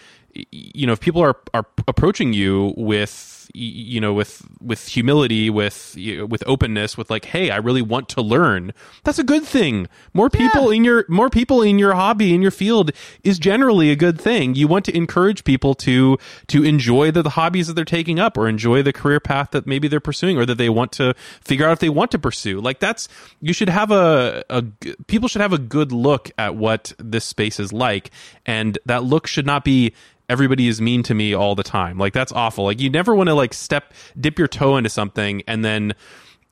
you 0.50 0.86
know 0.86 0.92
if 0.92 1.00
people 1.00 1.22
are 1.22 1.36
are 1.54 1.66
approaching 1.86 2.32
you 2.32 2.74
with 2.76 3.41
you 3.54 4.00
know 4.00 4.12
with 4.12 4.42
with 4.60 4.86
humility 4.88 5.50
with 5.50 5.94
y- 5.96 6.22
with 6.22 6.42
openness 6.46 6.96
with 6.96 7.10
like 7.10 7.24
hey 7.26 7.50
i 7.50 7.56
really 7.56 7.82
want 7.82 8.08
to 8.08 8.22
learn. 8.22 8.72
That's 9.04 9.18
a 9.18 9.24
good 9.24 9.44
thing. 9.44 9.88
More 10.14 10.30
people 10.30 10.70
in 10.70 10.84
your 10.84 11.04
more 11.08 11.30
people 11.30 11.62
in 11.62 11.78
your 11.78 11.94
hobby 11.94 12.34
in 12.34 12.42
your 12.42 12.50
field 12.50 12.90
is 13.22 13.38
generally 13.38 13.90
a 13.90 13.96
good 13.96 14.20
thing. 14.20 14.54
You 14.54 14.68
want 14.68 14.84
to 14.86 14.96
encourage 14.96 15.44
people 15.44 15.74
to 15.76 16.18
to 16.48 16.64
enjoy 16.64 17.10
the, 17.10 17.22
the 17.22 17.30
hobbies 17.30 17.66
that 17.66 17.74
they're 17.74 17.84
taking 17.84 18.18
up 18.18 18.36
or 18.36 18.48
enjoy 18.48 18.82
the 18.82 18.92
career 18.92 19.20
path 19.20 19.50
that 19.50 19.66
maybe 19.66 19.88
they're 19.88 20.00
pursuing 20.00 20.38
or 20.38 20.46
that 20.46 20.56
they 20.56 20.68
want 20.68 20.92
to 20.92 21.14
figure 21.42 21.66
out 21.66 21.72
if 21.72 21.78
they 21.80 21.88
want 21.88 22.10
to 22.12 22.18
pursue. 22.18 22.60
Like 22.60 22.80
that's 22.80 23.08
you 23.40 23.52
should 23.52 23.68
have 23.68 23.90
a, 23.90 24.44
a 24.48 24.62
people 25.06 25.28
should 25.28 25.42
have 25.42 25.52
a 25.52 25.58
good 25.58 25.92
look 25.92 26.30
at 26.38 26.54
what 26.54 26.92
this 26.98 27.24
space 27.24 27.60
is 27.60 27.72
like. 27.72 28.10
And 28.46 28.78
that 28.86 29.04
look 29.04 29.26
should 29.26 29.46
not 29.46 29.64
be 29.64 29.92
everybody 30.32 30.66
is 30.66 30.80
mean 30.80 31.02
to 31.02 31.14
me 31.14 31.34
all 31.34 31.54
the 31.54 31.62
time. 31.62 31.98
Like 31.98 32.14
that's 32.14 32.32
awful. 32.32 32.64
Like 32.64 32.80
you 32.80 32.88
never 32.88 33.14
want 33.14 33.28
to 33.28 33.34
like 33.34 33.52
step 33.52 33.92
dip 34.18 34.38
your 34.38 34.48
toe 34.48 34.78
into 34.78 34.88
something 34.88 35.42
and 35.46 35.62
then 35.62 35.94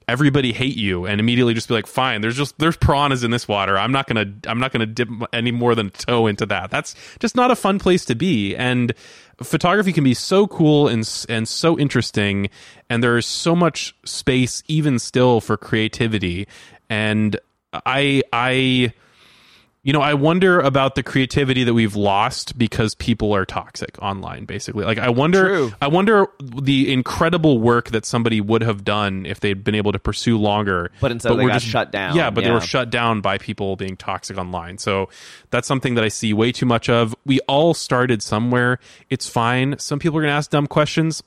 everybody 0.07 0.53
hate 0.53 0.77
you 0.77 1.07
and 1.07 1.19
immediately 1.19 1.55
just 1.55 1.69
be 1.69 1.75
like 1.75 1.87
fine 1.87 2.21
there's 2.21 2.37
just 2.37 2.59
there's 2.59 2.77
piranhas 2.77 3.25
in 3.25 3.31
this 3.31 3.49
water. 3.49 3.79
I'm 3.79 3.91
not 3.91 4.07
gonna 4.07 4.27
i'm 4.47 4.59
not 4.59 4.71
gonna 4.71 4.85
dip 4.85 5.09
any 5.33 5.51
more 5.51 5.75
than 5.75 5.87
a 5.87 5.91
toe 5.91 6.27
into 6.27 6.45
that. 6.47 6.71
That's 6.71 6.95
just 7.21 7.35
not 7.35 7.51
a 7.51 7.57
fun 7.57 7.79
place 7.79 8.05
to 8.05 8.15
be. 8.15 8.55
And 8.55 8.93
photography 9.43 9.95
can 9.95 10.05
be 10.05 10.15
so 10.15 10.47
cool 10.47 10.87
and 10.87 11.09
and 11.31 11.49
so 11.49 11.79
interesting. 11.79 12.51
And 12.91 13.03
there's 13.03 13.25
so 13.25 13.57
much 13.57 13.95
space 14.05 14.63
even 14.69 14.99
still 14.99 15.41
for 15.41 15.57
creativity. 15.57 16.47
And 16.91 17.39
i 17.87 18.21
i 18.31 18.93
you 19.83 19.95
know, 19.95 20.03
I 20.03 20.13
wonder 20.13 20.61
about 20.61 20.95
the 20.95 21.03
creativity 21.03 21.65
that 21.65 21.73
we've 21.73 21.97
lost 21.97 22.59
because 22.59 22.95
people 22.95 23.35
are 23.35 23.47
toxic 23.47 23.97
online 24.03 24.45
basically. 24.45 24.85
Like 24.85 24.99
I 24.99 25.09
wonder 25.09 25.49
True. 25.49 25.73
I 25.81 25.89
wonder 25.89 26.27
the 26.39 26.93
incredible 26.93 27.59
work 27.59 27.89
that 27.91 28.05
somebody 28.05 28.43
would 28.43 28.63
have 28.63 28.85
done 28.85 29.25
if 29.25 29.41
they'd 29.41 29.65
been 29.65 29.75
able 29.75 29.93
to 29.93 29.99
pursue 29.99 30.37
longer. 30.37 30.91
But 31.01 31.13
instead 31.13 31.39
they 31.39 31.45
were 31.45 31.51
got 31.51 31.63
shut 31.63 31.93
down. 31.93 32.15
Yeah, 32.15 32.29
but 32.29 32.45
they 32.45 32.51
were 32.51 32.61
shut 32.61 32.91
down 32.91 33.23
by 33.23 33.39
people 33.39 33.77
being 33.77 33.97
toxic 33.97 34.37
online. 34.37 34.77
So 34.77 35.09
that's 35.51 35.67
something 35.67 35.95
that 35.95 36.05
I 36.05 36.09
see 36.09 36.35
way 36.35 36.53
too 36.53 36.67
much 36.67 36.91
of. 36.91 37.15
We 37.25 37.41
all 37.41 37.73
started 37.73 38.23
somewhere. 38.23 38.81
It's 39.09 39.29
fine. 39.29 39.79
Some 39.79 39.99
people 39.99 40.19
are 40.19 40.23
going 40.23 40.33
to 40.33 40.37
ask 40.37 40.51
dumb 40.51 40.67
questions. 40.67 41.23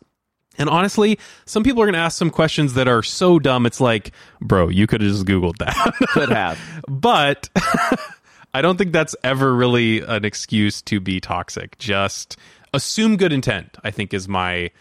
And 0.59 0.69
honestly, 0.69 1.17
some 1.45 1.63
people 1.63 1.81
are 1.81 1.85
going 1.85 1.93
to 1.95 1.99
ask 1.99 2.17
some 2.17 2.29
questions 2.29 2.75
that 2.75 2.87
are 2.87 3.01
so 3.01 3.39
dumb. 3.39 3.65
It's 3.65 3.81
like, 3.81 4.11
bro, 4.39 4.67
you 4.67 4.85
could 4.85 5.01
have 5.01 5.09
just 5.09 5.25
Googled 5.25 5.57
that. 5.57 5.95
Could 6.09 6.29
have. 6.29 6.59
but 6.87 7.49
I 8.53 8.61
don't 8.61 8.77
think 8.77 8.91
that's 8.91 9.15
ever 9.23 9.53
really 9.53 10.01
an 10.01 10.25
excuse 10.25 10.81
to 10.83 10.99
be 10.99 11.19
toxic. 11.19 11.77
Just 11.79 12.37
assume 12.73 13.17
good 13.17 13.33
intent. 13.33 13.77
I 13.83 13.91
think 13.91 14.13
is 14.13 14.27
my 14.27 14.71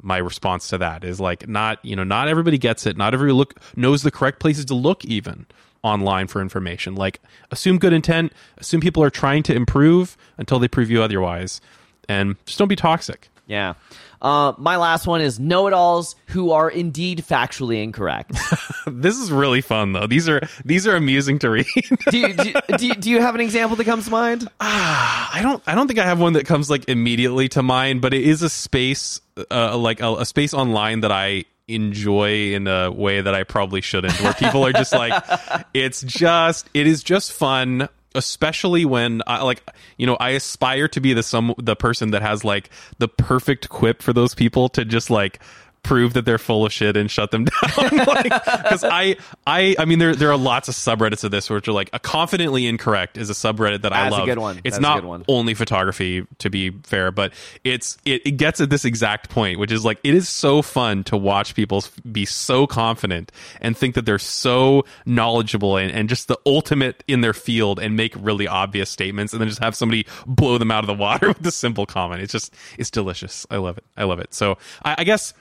my 0.00 0.18
response 0.18 0.68
to 0.68 0.78
that 0.78 1.02
is 1.02 1.20
like 1.20 1.48
not 1.48 1.84
you 1.84 1.96
know 1.96 2.04
not 2.04 2.28
everybody 2.28 2.58
gets 2.58 2.86
it. 2.86 2.96
Not 2.96 3.14
everybody 3.14 3.36
look 3.36 3.60
knows 3.76 4.02
the 4.02 4.10
correct 4.10 4.40
places 4.40 4.64
to 4.66 4.74
look 4.74 5.04
even 5.04 5.46
online 5.82 6.26
for 6.26 6.40
information. 6.40 6.94
Like 6.94 7.20
assume 7.50 7.78
good 7.78 7.92
intent. 7.92 8.32
Assume 8.58 8.80
people 8.80 9.02
are 9.02 9.10
trying 9.10 9.42
to 9.44 9.54
improve 9.54 10.16
until 10.36 10.58
they 10.58 10.68
prove 10.68 10.90
you 10.90 11.02
otherwise, 11.02 11.60
and 12.08 12.36
just 12.46 12.58
don't 12.58 12.68
be 12.68 12.76
toxic. 12.76 13.28
Yeah. 13.46 13.74
Uh, 14.20 14.52
my 14.58 14.76
last 14.76 15.06
one 15.06 15.20
is 15.20 15.38
know-it-alls 15.38 16.16
who 16.26 16.50
are 16.50 16.68
indeed 16.70 17.24
factually 17.26 17.82
incorrect. 17.82 18.32
This 18.90 19.18
is 19.18 19.30
really 19.30 19.60
fun 19.60 19.92
though. 19.92 20.06
These 20.06 20.30
are 20.30 20.40
these 20.64 20.86
are 20.86 20.96
amusing 20.96 21.38
to 21.40 21.50
read. 21.50 21.66
do, 22.10 22.18
you, 22.18 22.32
do, 22.32 22.48
you- 22.48 22.76
do, 22.78 22.94
do 22.94 23.10
you 23.10 23.20
have 23.20 23.34
an 23.34 23.42
example 23.42 23.76
that 23.76 23.84
comes 23.84 24.06
to 24.06 24.10
mind? 24.10 24.48
I 24.60 25.40
don't 25.42 25.62
I 25.66 25.74
don't 25.74 25.86
think 25.86 25.98
I 25.98 26.04
have 26.06 26.18
one 26.18 26.32
that 26.32 26.46
comes 26.46 26.70
like 26.70 26.88
immediately 26.88 27.48
to 27.50 27.62
mind, 27.62 28.00
but 28.00 28.14
it 28.14 28.22
is 28.24 28.40
a 28.42 28.48
space 28.48 29.20
uh, 29.50 29.76
like 29.76 30.00
a, 30.00 30.14
a 30.16 30.24
space 30.24 30.54
online 30.54 31.00
that 31.02 31.12
I 31.12 31.44
enjoy 31.68 32.54
in 32.54 32.66
a 32.66 32.90
way 32.90 33.20
that 33.20 33.34
I 33.34 33.44
probably 33.44 33.82
shouldn't 33.82 34.18
where 34.22 34.32
people 34.32 34.64
are 34.64 34.72
just 34.72 34.92
like 34.94 35.22
it's 35.74 36.00
just 36.00 36.68
it 36.72 36.86
is 36.86 37.02
just 37.02 37.30
fun 37.32 37.90
especially 38.18 38.84
when 38.84 39.22
I 39.26 39.42
like 39.42 39.62
you 39.96 40.06
know 40.06 40.16
I 40.20 40.30
aspire 40.30 40.88
to 40.88 41.00
be 41.00 41.14
the 41.14 41.22
some 41.22 41.54
the 41.56 41.76
person 41.76 42.10
that 42.10 42.20
has 42.20 42.44
like 42.44 42.68
the 42.98 43.08
perfect 43.08 43.70
quip 43.70 44.02
for 44.02 44.12
those 44.12 44.34
people 44.34 44.68
to 44.70 44.84
just 44.84 45.08
like 45.08 45.40
prove 45.82 46.12
that 46.14 46.24
they're 46.24 46.38
full 46.38 46.66
of 46.66 46.72
shit 46.72 46.96
and 46.96 47.10
shut 47.10 47.30
them 47.30 47.44
down 47.78 47.90
because 48.22 48.84
I 48.84 49.16
I 49.46 49.74
I 49.78 49.84
mean 49.84 49.98
there 49.98 50.14
there 50.14 50.30
are 50.30 50.36
lots 50.36 50.68
of 50.68 50.74
subreddits 50.74 51.24
of 51.24 51.30
this 51.30 51.48
which 51.48 51.66
are 51.68 51.72
like 51.72 51.90
a 51.92 51.98
confidently 51.98 52.66
incorrect 52.66 53.16
is 53.16 53.30
a 53.30 53.32
subreddit 53.32 53.82
that 53.82 53.92
I 53.92 54.04
That's 54.04 54.14
a 54.14 54.18
love. 54.18 54.26
good 54.26 54.38
one. 54.38 54.56
it's 54.64 54.76
That's 54.76 54.80
not 54.82 55.04
one. 55.04 55.24
only 55.28 55.54
photography 55.54 56.26
to 56.38 56.50
be 56.50 56.70
fair 56.82 57.10
but 57.10 57.32
it's 57.64 57.96
it, 58.04 58.26
it 58.26 58.30
gets 58.32 58.60
at 58.60 58.70
this 58.70 58.84
exact 58.84 59.30
point 59.30 59.58
which 59.58 59.72
is 59.72 59.84
like 59.84 59.98
it 60.04 60.14
is 60.14 60.28
so 60.28 60.62
fun 60.62 61.04
to 61.04 61.16
watch 61.16 61.54
people 61.54 61.82
be 62.10 62.24
so 62.24 62.66
confident 62.66 63.32
and 63.60 63.76
think 63.76 63.94
that 63.94 64.04
they're 64.04 64.18
so 64.18 64.84
knowledgeable 65.06 65.76
and, 65.76 65.90
and 65.92 66.08
just 66.08 66.28
the 66.28 66.38
ultimate 66.44 67.02
in 67.08 67.20
their 67.20 67.32
field 67.34 67.78
and 67.78 67.96
make 67.96 68.14
really 68.18 68.46
obvious 68.46 68.90
statements 68.90 69.32
and 69.32 69.40
then 69.40 69.48
just 69.48 69.60
have 69.60 69.74
somebody 69.74 70.06
blow 70.26 70.58
them 70.58 70.70
out 70.70 70.82
of 70.84 70.86
the 70.88 70.94
water 70.94 71.28
with 71.38 71.46
a 71.46 71.50
simple 71.50 71.86
comment. 71.86 72.22
It's 72.22 72.32
just 72.32 72.52
it's 72.78 72.90
delicious. 72.90 73.46
I 73.50 73.56
love 73.56 73.78
it. 73.78 73.84
I 73.96 74.04
love 74.04 74.18
it. 74.18 74.34
So 74.34 74.58
i, 74.84 74.96
I 74.98 75.04
guess 75.04 75.34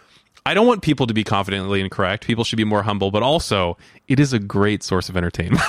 I 0.47 0.53
don't 0.53 0.65
want 0.65 0.81
people 0.81 1.07
to 1.07 1.13
be 1.13 1.25
confidently 1.25 1.81
incorrect. 1.81 2.25
People 2.25 2.45
should 2.45 2.55
be 2.55 2.63
more 2.63 2.81
humble, 2.83 3.11
but 3.11 3.21
also 3.21 3.77
it 4.07 4.17
is 4.17 4.31
a 4.31 4.39
great 4.39 4.81
source 4.81 5.09
of 5.09 5.17
entertainment. 5.17 5.61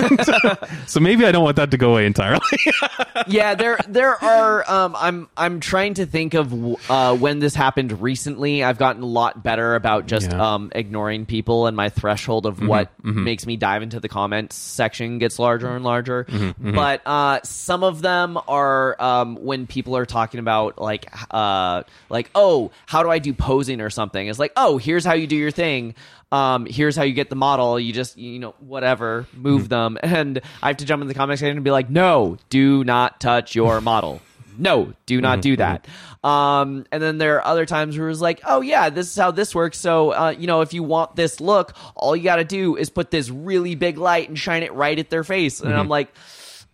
so 0.87 1.01
maybe 1.01 1.25
I 1.27 1.33
don't 1.33 1.43
want 1.43 1.57
that 1.57 1.73
to 1.73 1.77
go 1.77 1.91
away 1.91 2.07
entirely. 2.07 2.41
yeah, 3.27 3.57
there 3.57 3.77
there 3.89 4.23
are. 4.23 4.71
Um, 4.71 4.95
I'm 4.97 5.29
I'm 5.37 5.59
trying 5.59 5.95
to 5.95 6.07
think 6.07 6.35
of 6.35 6.55
uh, 6.89 7.17
when 7.17 7.41
this 7.41 7.57
happened 7.57 8.01
recently. 8.01 8.63
I've 8.63 8.79
gotten 8.79 9.03
a 9.03 9.07
lot 9.07 9.43
better 9.43 9.75
about 9.75 10.07
just 10.07 10.31
Yeah. 10.31 10.55
um, 10.55 10.71
ignoring 10.75 11.27
people, 11.27 11.67
and 11.67 11.77
my 11.77 11.89
threshold 11.89 12.47
of 12.47 12.65
what 12.65 12.91
makes 13.03 13.47
me 13.47 13.57
dive 13.57 13.83
into 13.83 13.99
the 13.99 14.09
comments 14.09 14.55
section 14.55 15.19
gets 15.19 15.41
larger 15.41 15.75
and 15.75 15.85
larger. 15.85 16.25
But 16.59 17.03
uh, 17.05 17.41
some 17.43 17.83
of 17.83 18.01
them 18.03 18.39
are 18.47 18.95
um, 19.03 19.35
when 19.45 19.67
people 19.67 19.97
are 19.97 20.07
talking 20.07 20.39
about 20.39 20.79
like 20.79 21.07
uh, 21.35 21.83
like 22.09 22.31
oh, 22.37 22.71
how 22.87 23.03
do 23.03 23.11
I 23.11 23.19
do 23.19 23.33
posing 23.35 23.81
or 23.81 23.91
something? 23.91 24.29
It's 24.29 24.39
like 24.39 24.53
oh, 24.57 24.68
here's 24.77 25.05
how 25.05 25.15
you 25.15 25.27
do 25.27 25.37
your 25.37 25.51
thing 25.51 25.95
um, 26.31 26.67
here's 26.67 26.95
how 26.95 27.05
you 27.05 27.15
get 27.15 27.31
the 27.31 27.37
model. 27.37 27.81
You 27.81 27.93
just, 27.93 28.19
you 28.19 28.39
know, 28.39 28.55
whatever, 28.61 29.27
move 29.35 29.69
them. 29.69 29.99
And 30.09 30.41
I 30.63 30.69
have 30.69 30.79
to 30.79 30.85
jump 30.85 31.03
in 31.03 31.09
the 31.09 31.15
comment 31.15 31.39
section 31.39 31.57
and 31.57 31.65
be 31.65 31.71
like, 31.71 31.91
no, 31.91 32.39
do 32.49 32.83
not 32.83 33.21
touch 33.21 33.55
your 33.55 33.81
model. 33.83 34.21
No, 34.57 34.95
do 35.07 35.21
not 35.21 35.43
do 35.43 35.57
that. 35.57 35.87
Um, 36.25 36.87
and 36.91 37.01
then 37.01 37.19
there 37.19 37.37
are 37.37 37.47
other 37.47 37.65
times 37.65 37.97
where 37.97 38.09
it's 38.09 38.21
like, 38.21 38.41
oh 38.45 38.61
yeah, 38.61 38.91
this 38.91 39.09
is 39.09 39.17
how 39.17 39.31
this 39.31 39.55
works. 39.55 39.79
So, 39.79 40.11
uh, 40.13 40.35
you 40.37 40.49
know, 40.49 40.63
if 40.63 40.73
you 40.75 40.83
want 40.83 41.15
this 41.15 41.41
look, 41.41 41.75
all 41.95 42.17
you 42.17 42.25
got 42.25 42.37
to 42.37 42.45
do 42.45 42.77
is 42.77 42.91
put 42.91 43.11
this 43.11 43.31
really 43.31 43.77
big 43.77 43.99
light 43.99 44.29
and 44.29 44.37
shine 44.37 44.65
it 44.65 44.73
right 44.73 44.99
at 44.99 45.11
their 45.11 45.23
face. 45.23 45.61
And 45.61 45.73
I'm 45.73 45.89
like, 45.89 46.09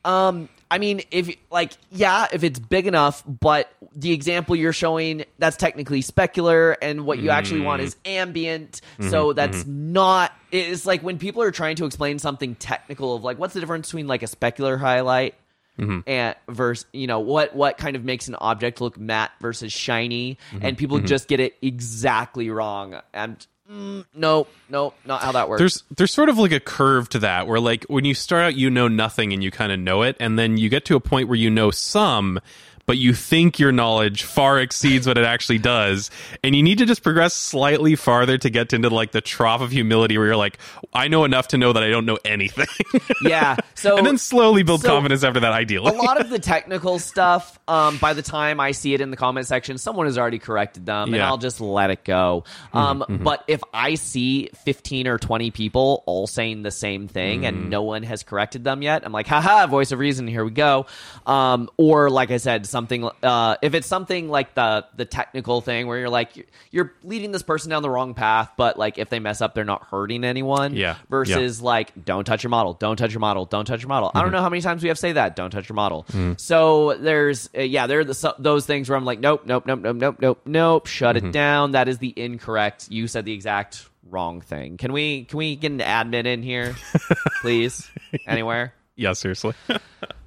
um, 0.05 0.49
I 0.75 0.79
mean, 0.79 1.03
if 1.13 1.33
like, 1.53 1.71
yeah, 1.93 2.27
if 2.33 2.43
it's 2.43 2.59
big 2.59 2.89
enough, 2.89 3.23
but 3.29 3.71
the 3.95 4.11
example 4.11 4.57
you're 4.57 4.73
showing 4.73 5.25
that's 5.39 5.57
technically 5.57 6.03
specular, 6.03 6.75
and 6.83 7.07
what 7.07 7.21
you 7.21 7.31
actually 7.31 7.61
want 7.61 7.81
is 7.81 7.95
mm-hmm. 7.95 8.11
ambient. 8.11 8.81
Mm-hmm. 8.99 9.09
So 9.09 9.33
that's 9.35 9.59
mm-hmm. 9.59 9.93
not. 9.93 10.33
It's 10.51 10.85
like 10.85 11.01
when 11.05 11.19
people 11.19 11.43
are 11.43 11.53
trying 11.53 11.77
to 11.77 11.85
explain 11.85 12.19
something 12.19 12.57
technical 12.57 13.15
of 13.15 13.23
like, 13.23 13.39
what's 13.39 13.55
the 13.55 13.61
difference 13.61 13.87
between 13.87 14.09
like 14.09 14.25
a 14.25 14.27
specular 14.27 14.77
highlight 14.77 15.37
and 15.79 16.35
versus 16.49 16.87
you 16.93 17.07
know 17.07 17.21
what 17.21 17.55
what 17.55 17.79
kind 17.79 17.95
of 17.95 18.05
makes 18.05 18.27
an 18.27 18.35
object 18.35 18.81
look 18.81 18.99
matte 18.99 19.31
versus 19.41 19.73
shiny, 19.73 20.39
and 20.61 20.77
people 20.77 20.99
just 20.99 21.29
get 21.29 21.39
it 21.39 21.55
exactly 21.63 22.51
wrong. 22.51 23.01
And 23.13 23.47
mm, 23.70 24.05
no, 24.14 24.46
no, 24.68 24.94
not 25.05 25.22
how 25.22 25.33
that 25.33 25.48
works. 25.48 25.59
there's 25.61 25.83
there's 25.96 26.12
sort 26.12 26.29
of 26.29 26.38
like 26.38 26.53
a 26.53 26.61
curve 26.61 27.09
to 27.11 27.18
that 27.20 27.46
where 27.46 27.61
like 27.61 27.85
when 27.85 28.05
you 28.05 28.14
start 28.14 28.42
out 28.42 28.55
you 28.57 28.70
know 28.70 28.88
nothing 28.88 29.33
and 29.33 29.42
you 29.42 29.50
kind 29.50 29.72
of 29.72 29.79
know 29.79 30.03
it 30.03 30.16
and 30.20 30.38
then 30.38 30.57
you 30.57 30.68
get 30.68 30.85
to 30.87 30.96
a 30.96 31.00
point 31.00 31.29
where 31.29 31.38
you 31.38 31.50
know 31.50 31.70
some 31.70 32.40
but 32.87 32.99
you 32.99 33.14
think 33.14 33.59
your 33.59 33.73
knowledge 33.73 34.23
far 34.25 34.59
exceeds 34.61 35.07
what 35.07 35.16
it 35.18 35.25
actually 35.25 35.59
does 35.59 36.11
and 36.42 36.55
you 36.55 36.62
need 36.62 36.79
to 36.79 36.87
just 36.87 37.03
progress 37.03 37.35
slightly 37.35 37.97
farther 37.97 38.37
to 38.38 38.51
get 38.51 38.73
into 38.73 38.90
like 38.90 39.12
the 39.12 39.20
trough 39.20 39.61
of 39.61 39.70
humility 39.70 40.16
where 40.18 40.27
you're 40.29 40.37
like 40.37 40.59
i 40.92 41.09
know 41.09 41.25
enough 41.25 41.49
to 41.49 41.59
know 41.59 41.73
that 41.73 41.83
i 41.83 41.88
don't 41.88 42.07
know 42.07 42.18
anything 42.25 42.66
yeah. 43.23 43.57
So 43.75 43.97
and 43.97 44.07
then 44.07 44.18
slowly 44.18 44.62
build 44.62 44.83
so- 44.83 44.88
confidence 44.88 45.25
after 45.25 45.40
that 45.40 45.53
ideally 45.53 45.97
a 45.97 46.01
lot 46.03 46.20
of 46.20 46.31
the 46.31 46.38
technical 46.55 46.99
stuff, 46.99 47.59
um, 47.68 47.97
by 47.99 48.12
the 48.12 48.23
time 48.23 48.61
I 48.61 48.73
see 48.73 48.94
it 48.94 49.01
in 49.01 49.11
the 49.11 49.16
comment 49.16 49.47
section, 49.47 49.79
someone 49.79 50.07
has 50.07 50.18
already 50.18 50.38
corrected 50.38 50.87
them, 50.87 51.05
and 51.09 51.14
Yeah. 51.14 51.23
Mm-hmm, 51.23 51.31
I'll 51.33 51.38
just 51.38 51.61
let 51.61 51.90
it 51.90 52.05
go. 52.05 52.44
Um, 52.73 53.05
But 53.23 53.44
if 53.49 53.61
I 53.73 53.94
see 53.97 54.51
15 54.64 55.07
or 55.09 55.18
20 55.18 55.51
people 55.51 56.03
all 56.07 56.27
saying 56.27 56.62
the 56.62 56.70
same 56.70 57.09
thing 57.09 57.42
Mm. 57.42 57.49
and 57.49 57.70
no 57.70 57.83
one 57.83 58.03
has 58.03 58.23
corrected 58.23 58.64
them 58.64 58.83
yet, 58.83 59.03
I'm 59.05 59.12
like, 59.12 59.27
haha, 59.27 59.66
voice 59.66 59.92
of 59.92 59.99
reason, 59.99 60.27
here 60.29 60.44
we 60.44 60.51
go. 60.51 60.87
Um, 61.27 61.68
or, 61.77 62.11
like 62.11 62.31
I 62.31 62.37
said, 62.37 62.66
something, 62.75 63.09
uh, 63.23 63.57
if 63.63 63.73
it's 63.75 63.87
something 63.87 64.29
like 64.29 64.55
the, 64.55 64.85
the 64.97 65.05
technical 65.05 65.61
thing 65.61 65.87
where 65.87 65.99
you're 65.99 66.09
like, 66.11 66.47
you're, 66.71 66.93
leading 67.05 67.31
this 67.33 67.43
person 67.45 67.71
down 67.71 67.83
the 67.83 67.89
wrong 67.89 68.13
path, 68.15 68.51
but 68.57 68.77
like 68.79 68.99
if 68.99 69.09
they 69.11 69.21
mess 69.21 69.41
up, 69.41 69.55
they're 69.55 69.65
not 69.65 69.85
hurting 69.85 70.25
anyone. 70.25 70.75
Yeah. 70.75 70.97
Versus 71.09 71.63
like, 71.63 72.05
don't 72.05 72.25
touch 72.25 72.43
your 72.43 72.51
model, 72.51 72.75
don't 72.75 72.97
touch 72.97 73.13
your 73.13 73.21
model, 73.21 73.45
don't 73.47 73.65
touch 73.65 73.81
your 73.83 73.89
model. 73.89 74.11
I 74.15 74.19
don't 74.21 74.27
Mm-hmm. 74.29 74.35
know 74.37 74.43
how 74.43 74.49
many 74.51 74.61
times 74.63 74.83
we 74.83 74.89
have 74.89 74.97
to 74.97 75.01
say 75.01 75.13
that. 75.13 75.37
Don't 75.37 75.51
touch 75.51 75.69
your 75.69 75.77
model. 75.77 76.05
Mm. 76.13 76.39
So 76.41 76.95
there's 76.99 77.49
uh, 77.57 77.63
yeah, 77.63 77.87
there 77.87 78.01
are 78.01 78.05
the, 78.05 78.15
so, 78.15 78.35
those 78.39 78.67
things 78.67 78.89
where 78.91 78.99
I'm 78.99 79.05
like, 79.05 79.21
nope, 79.21 79.47
nope, 79.47 79.65
nope, 79.67 79.81
nope, 79.81 79.97
nope, 79.97 80.17
nope, 80.21 80.41
nope. 80.45 80.87
Shut 80.87 81.15
Mm-hmm. 81.17 81.29
it 81.29 81.33
down. 81.33 81.73
That 81.73 81.89
is 81.89 81.99
the 81.99 82.13
incorrect. 82.17 82.91
You 82.91 83.07
said 83.07 83.25
the 83.25 83.33
exact 83.33 83.89
wrong 84.11 84.41
thing. 84.41 84.77
Can 84.77 84.93
we 84.93 85.25
can 85.25 85.39
we 85.39 85.55
get 85.57 85.71
an 85.73 85.79
admin 85.79 86.27
in 86.27 86.43
here, 86.43 86.75
please? 87.41 87.89
Anywhere? 88.27 88.75
yeah 88.97 89.13
seriously 89.13 89.53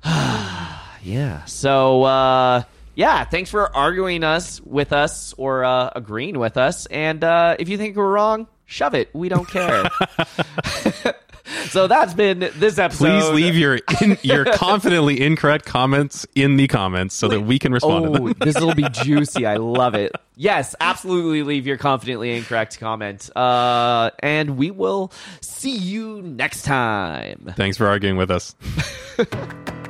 Yeah. 1.08 1.46
So 1.46 2.04
uh, 2.04 2.63
yeah, 2.96 3.24
thanks 3.24 3.50
for 3.50 3.74
arguing 3.74 4.24
us 4.24 4.60
with 4.62 4.91
us 4.91 5.34
or 5.38 5.63
uh, 5.63 5.91
agreeing 5.96 6.38
with 6.38 6.58
us. 6.58 6.86
And 6.88 7.24
uh, 7.24 7.56
if 7.60 7.70
you 7.70 7.78
think 7.78 7.96
we're 7.96 8.12
wrong, 8.12 8.48
shove 8.65 8.93
it. 8.93 9.10
We 9.13 9.30
don't 9.30 9.48
care. 9.48 9.89
so 11.70 11.88
that's 11.88 12.13
been 12.13 12.39
this 12.56 12.78
episode. 12.78 13.06
Please 13.06 13.30
leave 13.30 13.56
your 13.56 13.80
in, 14.02 14.17
your 14.22 14.43
confidently 14.54 15.22
incorrect 15.22 15.65
comments 15.65 16.28
in 16.36 16.58
the 16.58 16.67
comments 16.67 17.15
so 17.15 17.30
that 17.30 17.41
we 17.41 17.58
can 17.58 17.72
respond 17.72 18.06
to 18.06 18.22
Oh, 18.22 18.28
them. 18.28 18.36
this 18.39 18.60
will 18.60 18.76
be 18.76 18.89
juicy. 18.89 19.46
I 19.46 19.56
love 19.56 19.96
it. 19.96 20.12
Yes, 20.36 20.76
absolutely. 20.82 21.43
Leave 21.43 21.65
your 21.65 21.78
confidently 21.78 22.36
incorrect 22.36 22.80
comment, 22.80 23.30
uh, 23.36 24.12
and 24.20 24.58
we 24.58 24.72
will 24.72 25.12
see 25.39 25.76
you 25.78 26.22
next 26.22 26.63
time. 26.63 27.54
Thanks 27.56 27.78
for 27.78 27.88
arguing 27.88 28.17
with 28.17 28.30
us. 28.30 28.56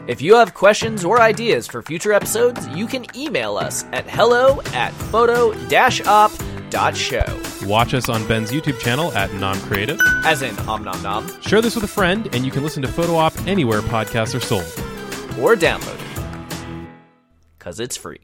If 0.07 0.21
you 0.21 0.35
have 0.35 0.53
questions 0.53 1.03
or 1.03 1.21
ideas 1.21 1.67
for 1.67 1.81
future 1.81 2.13
episodes, 2.13 2.65
you 2.69 2.87
can 2.87 3.05
email 3.15 3.57
us 3.57 3.83
at 3.91 4.05
hello 4.07 4.61
at 4.67 4.93
photo-op.show. 5.11 5.67
Watch 7.67 7.93
us 7.93 8.07
on 8.07 8.25
Ben's 8.27 8.51
YouTube 8.51 8.79
channel 8.79 9.11
at 9.17 9.33
Nom 9.33 9.59
Creative. 9.61 9.99
As 10.23 10.41
in 10.41 10.57
om 10.59 10.83
nom 10.83 11.01
nom, 11.01 11.41
Share 11.41 11.61
this 11.61 11.75
with 11.75 11.83
a 11.83 11.87
friend, 11.89 12.29
and 12.33 12.45
you 12.45 12.51
can 12.51 12.63
listen 12.63 12.81
to 12.83 12.87
Photo 12.87 13.15
Op 13.15 13.37
anywhere 13.47 13.81
podcasts 13.81 14.33
are 14.33 14.39
sold. 14.39 14.63
or 15.41 15.55
download 15.55 15.93
it. 15.95 16.01
Because 17.59 17.79
it's 17.81 17.97
free. 17.97 18.21